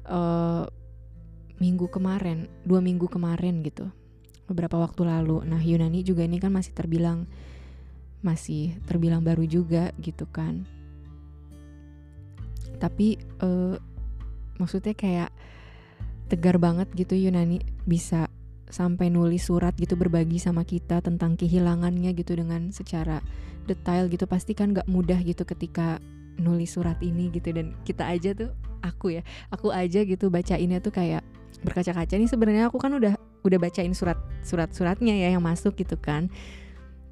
uh, 0.09 0.65
minggu 1.61 1.87
kemarin, 1.87 2.49
dua 2.65 2.81
minggu 2.81 3.05
kemarin 3.07 3.61
gitu. 3.61 3.87
Beberapa 4.49 4.81
waktu 4.81 5.05
lalu. 5.05 5.45
Nah, 5.45 5.61
Yunani 5.61 6.01
juga 6.01 6.25
ini 6.25 6.41
kan 6.41 6.49
masih 6.49 6.73
terbilang 6.73 7.29
masih 8.19 8.75
terbilang 8.83 9.23
baru 9.23 9.45
juga 9.45 9.93
gitu 10.01 10.25
kan. 10.27 10.65
Tapi 12.81 13.19
uh, 13.39 13.77
maksudnya 14.59 14.97
kayak 14.97 15.31
tegar 16.29 16.61
banget 16.61 16.91
gitu 16.93 17.17
Yunani 17.17 17.63
bisa 17.87 18.29
sampai 18.69 19.09
nulis 19.09 19.49
surat 19.49 19.73
gitu 19.81 19.97
berbagi 19.97 20.37
sama 20.37 20.61
kita 20.61 21.01
tentang 21.01 21.33
kehilangannya 21.33 22.13
gitu 22.13 22.37
dengan 22.37 22.69
secara 22.69 23.17
detail 23.65 24.05
gitu 24.13 24.29
pasti 24.29 24.53
kan 24.53 24.77
gak 24.77 24.85
mudah 24.85 25.17
gitu 25.25 25.41
ketika 25.41 25.97
nulis 26.37 26.77
surat 26.77 27.01
ini 27.01 27.33
gitu 27.33 27.49
dan 27.49 27.73
kita 27.81 28.05
aja 28.05 28.37
tuh 28.37 28.53
aku 28.81 29.19
ya 29.19 29.21
aku 29.51 29.71
aja 29.73 30.03
gitu 30.03 30.31
bacainnya 30.31 30.79
tuh 30.79 30.93
kayak 30.93 31.23
berkaca-kaca. 31.63 32.15
Nih 32.15 32.29
sebenarnya 32.31 32.71
aku 32.71 32.79
kan 32.79 32.95
udah 32.95 33.15
udah 33.43 33.59
bacain 33.59 33.91
surat 33.95 34.19
surat 34.43 34.71
suratnya 34.71 35.15
ya 35.15 35.35
yang 35.35 35.43
masuk 35.43 35.75
gitu 35.79 35.95
kan. 35.99 36.31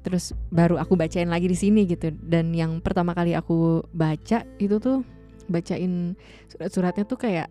Terus 0.04 0.32
baru 0.48 0.80
aku 0.80 0.96
bacain 0.96 1.28
lagi 1.28 1.50
di 1.50 1.58
sini 1.58 1.84
gitu. 1.84 2.12
Dan 2.14 2.56
yang 2.56 2.80
pertama 2.80 3.12
kali 3.12 3.36
aku 3.36 3.84
baca 3.92 4.44
itu 4.56 4.76
tuh 4.80 5.04
bacain 5.48 6.16
surat-suratnya 6.48 7.04
tuh 7.08 7.18
kayak 7.20 7.48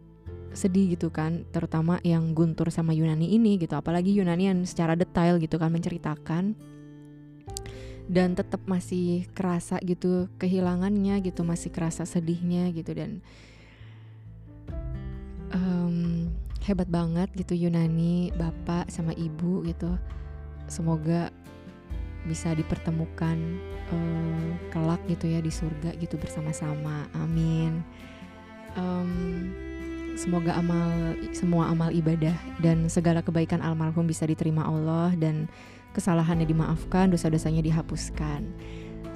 sedih 0.58 0.98
gitu 0.98 1.14
kan 1.14 1.46
terutama 1.54 2.02
yang 2.02 2.34
Guntur 2.34 2.74
sama 2.74 2.96
Yunani 2.98 3.30
ini 3.36 3.62
gitu. 3.62 3.78
Apalagi 3.78 4.16
Yunani 4.16 4.50
yang 4.50 4.60
secara 4.66 4.98
detail 4.98 5.38
gitu 5.38 5.62
kan 5.62 5.70
menceritakan. 5.70 6.58
Dan 8.08 8.40
tetap 8.40 8.64
masih 8.64 9.28
kerasa 9.36 9.84
gitu 9.84 10.32
kehilangannya 10.40 11.20
gitu 11.28 11.44
masih 11.44 11.70
kerasa 11.76 12.08
sedihnya 12.08 12.72
gitu. 12.72 12.96
Dan 12.96 13.20
um, 15.54 16.28
hebat 16.64 16.90
banget 16.92 17.32
gitu 17.36 17.56
Yunani 17.56 18.32
bapak 18.36 18.92
sama 18.92 19.16
ibu 19.16 19.64
gitu. 19.64 19.96
Semoga 20.68 21.32
bisa 22.28 22.52
dipertemukan 22.52 23.38
uh, 23.94 24.52
kelak 24.74 25.00
gitu 25.08 25.32
ya 25.32 25.40
di 25.40 25.52
surga 25.52 25.96
gitu 25.96 26.20
bersama-sama. 26.20 27.08
Amin. 27.16 27.80
Um, 28.76 29.52
semoga 30.20 30.58
amal 30.60 31.16
semua 31.32 31.72
amal 31.72 31.94
ibadah 31.94 32.36
dan 32.60 32.90
segala 32.92 33.24
kebaikan 33.24 33.64
almarhum 33.64 34.10
bisa 34.10 34.28
diterima 34.28 34.66
Allah 34.66 35.14
dan 35.16 35.48
kesalahannya 35.96 36.46
dimaafkan 36.46 37.10
dosa-dosanya 37.10 37.64
dihapuskan 37.64 38.44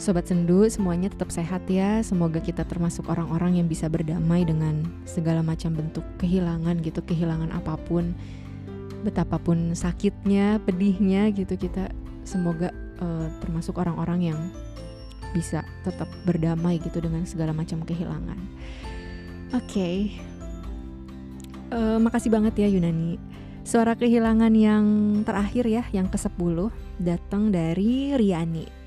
Sobat 0.01 0.25
Sendu 0.25 0.65
semuanya 0.65 1.13
tetap 1.13 1.29
sehat 1.29 1.61
ya 1.69 2.01
Semoga 2.01 2.41
kita 2.41 2.65
termasuk 2.65 3.05
orang-orang 3.05 3.61
yang 3.61 3.69
bisa 3.69 3.85
berdamai 3.85 4.41
dengan 4.41 4.81
segala 5.05 5.45
macam 5.45 5.77
bentuk 5.77 6.01
kehilangan 6.17 6.81
gitu 6.81 7.05
Kehilangan 7.05 7.53
apa 7.53 7.77
pun 7.85 8.17
Betapapun 9.05 9.77
sakitnya, 9.77 10.57
pedihnya 10.65 11.29
gitu 11.29 11.53
Kita 11.53 11.93
semoga 12.25 12.73
uh, 12.97 13.29
termasuk 13.45 13.77
orang-orang 13.77 14.33
yang 14.33 14.39
bisa 15.31 15.63
tetap 15.87 16.11
berdamai 16.27 16.77
gitu 16.83 16.99
dengan 16.99 17.23
segala 17.23 17.55
macam 17.55 17.81
kehilangan. 17.87 18.39
Oke, 19.55 19.63
okay. 19.63 19.95
uh, 21.71 21.95
eh, 21.95 21.97
makasih 22.03 22.31
banget 22.31 22.59
ya 22.59 22.67
Yunani. 22.67 23.15
Suara 23.63 23.95
kehilangan 23.95 24.51
yang 24.51 24.85
terakhir 25.23 25.71
ya, 25.71 25.83
yang 25.95 26.11
ke-10 26.11 26.67
datang 26.99 27.47
dari 27.47 28.11
Riani. 28.11 28.80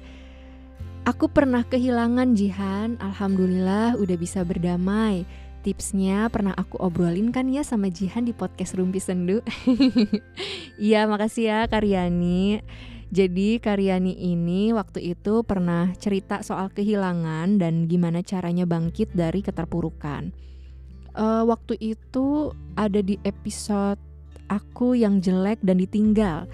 Aku 1.05 1.29
pernah 1.29 1.61
kehilangan 1.61 2.33
Jihan, 2.33 2.97
alhamdulillah 2.97 4.01
udah 4.01 4.17
bisa 4.17 4.41
berdamai. 4.41 5.29
Tipsnya 5.61 6.33
pernah 6.33 6.57
aku 6.57 6.81
obrolin 6.81 7.29
kan 7.29 7.53
ya 7.53 7.61
sama 7.61 7.93
Jihan 7.93 8.25
di 8.25 8.33
podcast 8.33 8.73
Rumpi 8.73 9.05
Sendu. 9.05 9.45
Iya, 10.81 11.05
makasih 11.05 11.45
ya 11.45 11.59
Karyani. 11.69 12.65
Jadi 13.13 13.61
Karyani 13.61 14.17
ini 14.17 14.73
waktu 14.73 15.13
itu 15.13 15.45
pernah 15.45 15.93
cerita 16.01 16.41
soal 16.41 16.73
kehilangan 16.73 17.61
dan 17.61 17.85
gimana 17.85 18.25
caranya 18.25 18.65
bangkit 18.65 19.13
dari 19.13 19.45
keterpurukan. 19.45 20.33
Uh, 21.13 21.45
waktu 21.45 21.77
itu 21.85 22.57
ada 22.81 23.05
di 23.05 23.21
episode 23.29 24.01
aku 24.49 24.97
yang 24.97 25.21
jelek 25.21 25.61
dan 25.61 25.85
ditinggal 25.85 26.49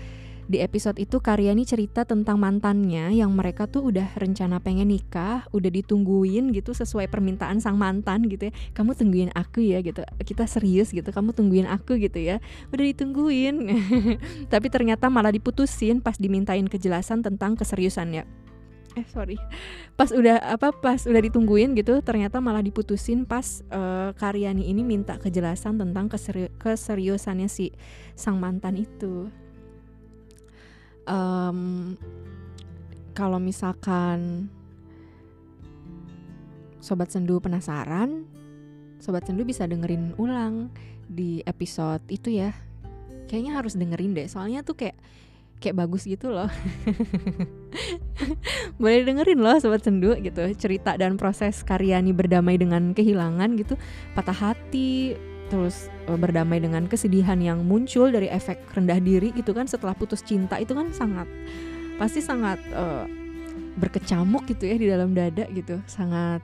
di 0.50 0.58
episode 0.58 0.98
itu 0.98 1.22
Karyani 1.22 1.62
cerita 1.62 2.02
tentang 2.02 2.42
mantannya 2.42 3.14
yang 3.14 3.30
mereka 3.30 3.70
tuh 3.70 3.94
udah 3.94 4.18
rencana 4.18 4.58
pengen 4.58 4.90
nikah, 4.90 5.46
udah 5.54 5.70
ditungguin 5.70 6.50
gitu 6.50 6.74
sesuai 6.74 7.06
permintaan 7.06 7.62
sang 7.62 7.78
mantan 7.78 8.26
gitu 8.26 8.50
ya. 8.50 8.52
Kamu 8.74 8.98
tungguin 8.98 9.30
aku 9.30 9.62
ya 9.62 9.78
gitu. 9.78 10.02
Kita 10.26 10.50
serius 10.50 10.90
gitu. 10.90 11.06
Kamu 11.06 11.30
tungguin 11.38 11.70
aku 11.70 12.02
gitu 12.02 12.18
ya. 12.18 12.42
Udah 12.74 12.82
ditungguin. 12.82 13.70
Tapi 14.52 14.66
ternyata 14.66 15.06
malah 15.06 15.30
diputusin 15.30 16.02
pas 16.02 16.18
dimintain 16.18 16.66
kejelasan 16.66 17.22
tentang 17.22 17.54
keseriusannya 17.54 18.50
eh 18.98 19.06
sorry 19.06 19.38
pas 19.94 20.10
udah 20.10 20.42
apa 20.42 20.74
pas 20.74 20.98
udah 21.06 21.22
ditungguin 21.22 21.78
gitu 21.78 22.02
ternyata 22.02 22.42
malah 22.42 22.58
diputusin 22.58 23.22
pas 23.22 23.62
uh, 23.70 24.10
Karyani 24.18 24.66
ini 24.66 24.82
minta 24.82 25.14
kejelasan 25.14 25.78
tentang 25.78 26.10
keseri 26.10 26.50
keseriusannya 26.58 27.46
si 27.46 27.70
sang 28.18 28.42
mantan 28.42 28.82
itu 28.82 29.30
um, 31.10 31.98
kalau 33.12 33.42
misalkan 33.42 34.46
sobat 36.80 37.12
sendu 37.12 37.42
penasaran 37.42 38.24
sobat 39.00 39.24
sendu 39.26 39.42
bisa 39.42 39.64
dengerin 39.64 40.14
ulang 40.20 40.68
di 41.10 41.42
episode 41.48 42.04
itu 42.12 42.38
ya. 42.38 42.54
Kayaknya 43.26 43.52
harus 43.56 43.74
dengerin 43.74 44.12
deh 44.14 44.28
soalnya 44.28 44.60
tuh 44.60 44.76
kayak 44.76 44.94
kayak 45.58 45.76
bagus 45.76 46.04
gitu 46.04 46.30
loh. 46.30 46.48
Boleh 48.80 49.02
dengerin 49.04 49.40
loh 49.40 49.56
sobat 49.58 49.82
sendu 49.82 50.14
gitu. 50.20 50.44
Cerita 50.54 50.94
dan 51.00 51.16
proses 51.16 51.64
Karyani 51.64 52.12
berdamai 52.12 52.60
dengan 52.60 52.92
kehilangan 52.92 53.56
gitu. 53.56 53.74
Patah 54.12 54.36
hati 54.36 55.16
terus 55.50 55.90
uh, 56.06 56.14
berdamai 56.14 56.62
dengan 56.62 56.86
kesedihan 56.86 57.36
yang 57.42 57.66
muncul 57.66 58.08
dari 58.08 58.30
efek 58.30 58.62
rendah 58.72 59.02
diri 59.02 59.34
gitu 59.34 59.50
kan 59.50 59.66
setelah 59.66 59.92
putus 59.98 60.22
cinta 60.22 60.56
itu 60.62 60.72
kan 60.72 60.94
sangat 60.94 61.26
pasti 61.98 62.22
sangat 62.22 62.62
uh, 62.72 63.04
berkecamuk 63.76 64.46
gitu 64.46 64.70
ya 64.70 64.76
di 64.78 64.86
dalam 64.86 65.12
dada 65.12 65.44
gitu 65.50 65.82
sangat 65.90 66.40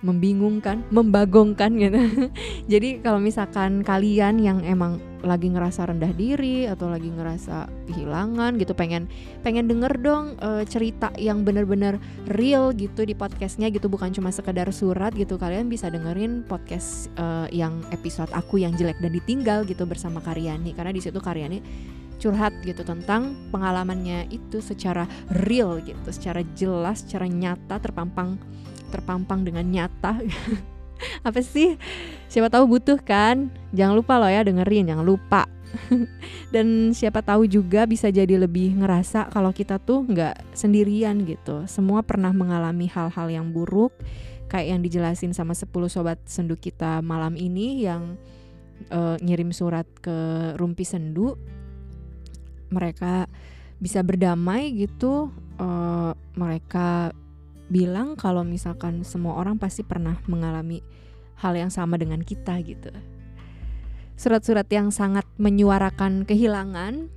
membingungkan, 0.00 0.80
membagongkan 0.88 1.76
gitu. 1.76 2.00
Jadi 2.72 3.04
kalau 3.04 3.20
misalkan 3.20 3.84
kalian 3.84 4.40
yang 4.40 4.64
emang 4.64 4.96
lagi 5.20 5.52
ngerasa 5.52 5.92
rendah 5.92 6.16
diri 6.16 6.64
atau 6.64 6.88
lagi 6.88 7.12
ngerasa 7.12 7.68
kehilangan 7.92 8.56
gitu, 8.56 8.72
pengen 8.72 9.04
pengen 9.44 9.68
denger 9.68 10.00
dong 10.00 10.40
e, 10.40 10.64
cerita 10.64 11.12
yang 11.20 11.44
bener-bener 11.44 12.00
real 12.32 12.72
gitu 12.72 13.04
di 13.04 13.12
podcastnya 13.12 13.68
gitu, 13.68 13.92
bukan 13.92 14.08
cuma 14.16 14.32
sekedar 14.32 14.72
surat 14.72 15.12
gitu. 15.12 15.36
Kalian 15.36 15.68
bisa 15.68 15.92
dengerin 15.92 16.48
podcast 16.48 17.12
e, 17.20 17.52
yang 17.52 17.84
episode 17.92 18.32
aku 18.32 18.64
yang 18.64 18.72
jelek 18.72 18.96
dan 19.04 19.12
ditinggal 19.12 19.68
gitu 19.68 19.84
bersama 19.84 20.24
Karyani, 20.24 20.72
karena 20.72 20.96
di 20.96 21.04
situ 21.04 21.20
Karyani 21.20 21.60
curhat 22.20 22.52
gitu 22.64 22.84
tentang 22.84 23.32
pengalamannya 23.48 24.28
itu 24.28 24.60
secara 24.60 25.08
real 25.48 25.80
gitu, 25.80 26.08
secara 26.12 26.44
jelas, 26.52 27.04
secara 27.04 27.24
nyata 27.24 27.80
terpampang 27.80 28.36
terpampang 28.90 29.46
dengan 29.46 29.64
nyata. 29.64 30.20
Apa 31.26 31.40
sih? 31.40 31.80
Siapa 32.28 32.52
tahu 32.52 32.76
butuh 32.76 33.00
kan? 33.00 33.48
Jangan 33.72 33.94
lupa 33.96 34.20
loh 34.20 34.28
ya 34.28 34.44
dengerin 34.44 34.90
jangan 34.92 35.06
lupa. 35.06 35.48
Dan 36.54 36.90
siapa 36.90 37.22
tahu 37.22 37.46
juga 37.46 37.86
bisa 37.86 38.10
jadi 38.10 38.34
lebih 38.34 38.74
ngerasa 38.82 39.30
kalau 39.30 39.54
kita 39.54 39.78
tuh 39.78 40.02
nggak 40.02 40.52
sendirian 40.52 41.22
gitu. 41.24 41.64
Semua 41.70 42.02
pernah 42.02 42.34
mengalami 42.34 42.90
hal-hal 42.90 43.30
yang 43.30 43.54
buruk 43.54 43.94
kayak 44.50 44.74
yang 44.74 44.80
dijelasin 44.82 45.30
sama 45.30 45.54
10 45.54 45.70
sobat 45.86 46.18
sendu 46.26 46.58
kita 46.58 46.98
malam 47.06 47.38
ini 47.38 47.86
yang 47.86 48.18
uh, 48.90 49.14
ngirim 49.22 49.54
surat 49.54 49.86
ke 50.02 50.18
Rumpi 50.58 50.82
Sendu. 50.82 51.38
Mereka 52.74 53.30
bisa 53.78 54.02
berdamai 54.02 54.74
gitu 54.74 55.30
uh, 55.62 56.12
mereka 56.34 57.14
bilang 57.70 58.18
kalau 58.18 58.42
misalkan 58.42 59.06
semua 59.06 59.38
orang 59.38 59.56
pasti 59.56 59.86
pernah 59.86 60.18
mengalami 60.26 60.82
hal 61.40 61.56
yang 61.56 61.72
sama 61.72 61.96
dengan 61.96 62.20
kita 62.20 62.58
gitu. 62.66 62.92
Surat-surat 64.20 64.68
yang 64.68 64.92
sangat 64.92 65.24
menyuarakan 65.40 66.28
kehilangan 66.28 67.08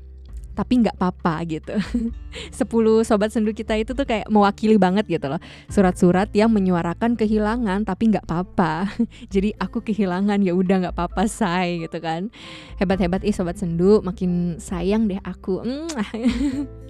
tapi 0.54 0.86
nggak 0.86 0.96
apa-apa 1.02 1.42
gitu. 1.50 1.74
10 2.62 3.10
sobat 3.10 3.34
sendu 3.34 3.52
kita 3.52 3.74
itu 3.74 3.98
tuh 3.98 4.06
kayak 4.06 4.30
mewakili 4.30 4.78
banget 4.78 5.10
gitu 5.10 5.28
loh. 5.28 5.42
Surat-surat 5.68 6.30
yang 6.32 6.54
menyuarakan 6.54 7.18
kehilangan 7.18 7.84
tapi 7.84 8.14
nggak 8.14 8.26
apa-apa. 8.30 8.94
Jadi 9.34 9.58
aku 9.58 9.82
kehilangan 9.82 10.40
ya 10.46 10.54
udah 10.54 10.88
nggak 10.88 10.96
apa-apa 10.96 11.26
say 11.26 11.82
gitu 11.84 11.98
kan. 12.00 12.30
Hebat-hebat 12.78 13.26
ih 13.26 13.34
sobat 13.34 13.58
sendu, 13.58 14.00
makin 14.06 14.62
sayang 14.62 15.10
deh 15.10 15.20
aku. 15.26 15.66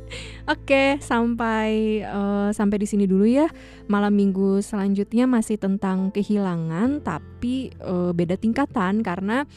Oke, 0.44 1.00
sampai 1.00 2.04
uh, 2.04 2.52
sampai 2.52 2.78
di 2.84 2.88
sini 2.88 3.08
dulu 3.08 3.26
ya. 3.26 3.48
Malam 3.88 4.14
minggu 4.14 4.60
selanjutnya 4.60 5.26
masih 5.26 5.58
tentang 5.58 6.12
kehilangan 6.12 7.02
tapi 7.02 7.72
uh, 7.82 8.12
beda 8.12 8.36
tingkatan 8.36 9.02
karena 9.02 9.48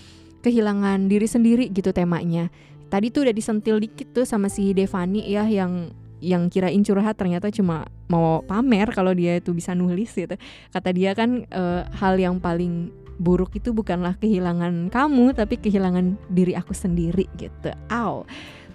kehilangan 0.46 1.10
diri 1.10 1.26
sendiri 1.26 1.66
gitu 1.74 1.90
temanya 1.90 2.52
tadi 2.86 3.10
tuh 3.10 3.26
udah 3.26 3.34
disentil 3.34 3.76
dikit 3.82 4.14
tuh 4.14 4.26
sama 4.26 4.46
si 4.46 4.70
Devani 4.70 5.26
ya 5.26 5.46
yang 5.46 5.90
yang 6.22 6.48
kirain 6.48 6.80
curhat 6.80 7.20
ternyata 7.20 7.52
cuma 7.52 7.84
mau 8.08 8.40
pamer 8.46 8.88
kalau 8.96 9.12
dia 9.12 9.36
itu 9.36 9.52
bisa 9.52 9.76
nulis 9.76 10.08
gitu. 10.16 10.32
Kata 10.72 10.88
dia 10.96 11.12
kan 11.12 11.44
e, 11.44 11.62
hal 11.84 12.16
yang 12.16 12.40
paling 12.40 12.88
buruk 13.20 13.52
itu 13.56 13.76
bukanlah 13.76 14.16
kehilangan 14.16 14.88
kamu 14.88 15.36
tapi 15.36 15.60
kehilangan 15.60 16.16
diri 16.32 16.56
aku 16.56 16.72
sendiri 16.72 17.28
gitu. 17.36 17.68
Aw. 17.92 18.24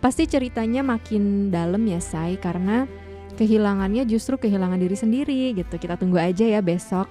Pasti 0.01 0.25
ceritanya 0.25 0.81
makin 0.81 1.53
dalam 1.53 1.85
ya, 1.85 2.01
Say, 2.01 2.41
karena 2.41 2.89
kehilangannya 3.37 4.03
justru 4.09 4.41
kehilangan 4.41 4.81
diri 4.81 4.97
sendiri 4.97 5.53
gitu. 5.53 5.77
Kita 5.77 5.95
tunggu 5.95 6.17
aja 6.17 6.43
ya 6.43 6.59
besok 6.59 7.05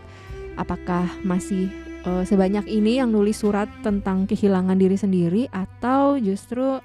apakah 0.58 1.06
masih 1.24 1.70
uh, 2.04 2.26
sebanyak 2.26 2.68
ini 2.68 3.00
yang 3.00 3.14
nulis 3.14 3.40
surat 3.40 3.70
tentang 3.80 4.28
kehilangan 4.28 4.76
diri 4.76 4.96
sendiri 4.98 5.42
atau 5.48 6.20
justru 6.20 6.82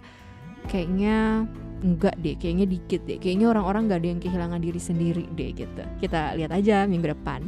kayaknya 0.72 1.50
enggak 1.86 2.16
deh, 2.18 2.36
kayaknya 2.40 2.66
dikit 2.66 3.02
deh. 3.06 3.18
Kayaknya 3.22 3.48
orang-orang 3.52 3.92
gak 3.92 4.00
ada 4.02 4.10
yang 4.10 4.22
kehilangan 4.24 4.62
diri 4.64 4.82
sendiri 4.82 5.26
deh 5.36 5.52
gitu. 5.54 5.84
Kita 6.02 6.34
lihat 6.34 6.52
aja 6.56 6.90
minggu 6.90 7.14
depan. 7.14 7.46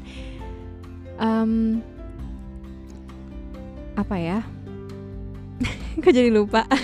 Um, 1.18 1.82
apa 3.98 4.16
ya? 4.22 4.40
Kok 6.04 6.14
jadi 6.14 6.30
lupa? 6.30 6.70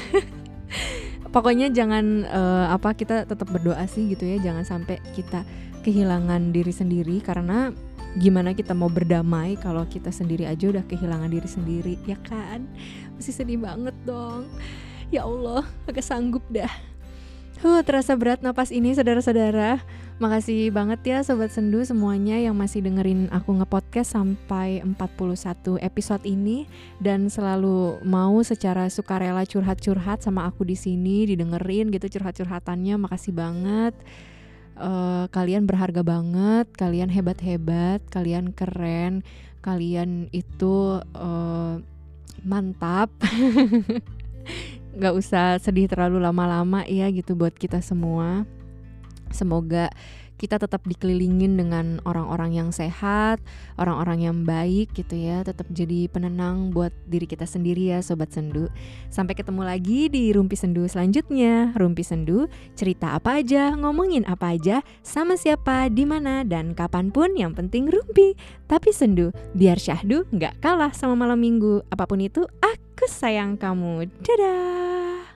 Pokoknya 1.33 1.73
jangan 1.73 2.29
uh, 2.29 2.69
apa 2.69 2.93
kita 2.93 3.25
tetap 3.25 3.49
berdoa 3.49 3.81
sih 3.89 4.13
gitu 4.13 4.21
ya, 4.21 4.37
jangan 4.37 4.61
sampai 4.61 5.01
kita 5.17 5.41
kehilangan 5.81 6.53
diri 6.53 6.69
sendiri. 6.69 7.17
Karena 7.25 7.73
gimana 8.21 8.53
kita 8.53 8.77
mau 8.77 8.93
berdamai 8.93 9.57
kalau 9.57 9.81
kita 9.89 10.13
sendiri 10.13 10.45
aja 10.45 10.69
udah 10.69 10.85
kehilangan 10.85 11.33
diri 11.33 11.49
sendiri 11.49 11.93
ya 12.05 12.21
kan? 12.21 12.69
Masih 13.17 13.33
sedih 13.33 13.57
banget 13.57 13.97
dong. 14.05 14.45
Ya 15.09 15.25
Allah 15.25 15.65
agak 15.89 16.05
sanggup 16.05 16.45
dah. 16.53 16.69
Huh, 17.65 17.81
terasa 17.81 18.13
berat 18.13 18.45
napas 18.45 18.69
ini 18.69 18.93
saudara-saudara. 18.93 19.81
Makasih 20.23 20.71
banget 20.71 21.03
ya 21.03 21.19
sobat 21.19 21.51
sendu 21.51 21.83
semuanya 21.83 22.39
yang 22.39 22.55
masih 22.55 22.79
dengerin 22.79 23.27
aku 23.27 23.59
ngepodcast 23.59 24.15
sampai 24.15 24.79
41 24.79 25.83
episode 25.83 26.23
ini 26.23 26.63
dan 27.03 27.27
selalu 27.27 27.99
mau 28.07 28.39
secara 28.39 28.87
sukarela 28.87 29.43
curhat-curhat 29.43 30.23
sama 30.23 30.47
aku 30.47 30.63
di 30.63 30.79
sini 30.79 31.27
didengerin 31.27 31.91
gitu 31.91 32.07
curhat-curhatannya. 32.07 32.95
Makasih 33.03 33.35
banget 33.35 33.91
uh, 34.79 35.27
kalian 35.27 35.67
berharga 35.67 36.07
banget, 36.07 36.71
kalian 36.79 37.11
hebat-hebat, 37.11 37.99
kalian 38.07 38.55
keren, 38.55 39.27
kalian 39.59 40.31
itu 40.31 41.03
uh, 41.19 41.83
mantap. 42.47 43.11
Gak 45.03 45.19
usah 45.19 45.59
sedih 45.59 45.91
terlalu 45.91 46.23
lama-lama 46.23 46.87
ya 46.87 47.11
gitu 47.11 47.35
buat 47.35 47.51
kita 47.51 47.83
semua. 47.83 48.47
Semoga 49.33 49.89
kita 50.43 50.59
tetap 50.59 50.83
dikelilingin 50.83 51.55
dengan 51.55 52.03
orang-orang 52.03 52.51
yang 52.51 52.69
sehat, 52.75 53.39
orang-orang 53.79 54.27
yang 54.27 54.37
baik 54.43 54.91
gitu 54.91 55.15
ya, 55.15 55.39
tetap 55.45 55.69
jadi 55.71 56.11
penenang 56.11 56.75
buat 56.75 56.91
diri 57.07 57.23
kita 57.23 57.47
sendiri 57.47 57.95
ya 57.95 58.03
sobat 58.03 58.35
sendu. 58.35 58.67
Sampai 59.07 59.39
ketemu 59.39 59.63
lagi 59.63 60.11
di 60.11 60.35
Rumpi 60.35 60.59
Sendu 60.59 60.83
selanjutnya. 60.89 61.71
Rumpi 61.79 62.03
Sendu, 62.03 62.51
cerita 62.75 63.15
apa 63.15 63.39
aja, 63.39 63.71
ngomongin 63.77 64.27
apa 64.27 64.57
aja, 64.57 64.83
sama 64.99 65.39
siapa, 65.39 65.87
di 65.87 66.03
mana 66.03 66.43
dan 66.43 66.75
kapan 66.75 67.07
pun 67.07 67.31
yang 67.39 67.55
penting 67.55 67.87
rumpi. 67.87 68.35
Tapi 68.67 68.89
sendu, 68.89 69.29
biar 69.55 69.79
syahdu 69.79 70.25
nggak 70.33 70.59
kalah 70.59 70.91
sama 70.91 71.15
malam 71.15 71.39
minggu. 71.39 71.85
Apa 71.87 72.03
pun 72.03 72.19
itu, 72.19 72.43
aku 72.59 73.05
sayang 73.07 73.55
kamu. 73.55 74.11
Dadah. 74.19 75.32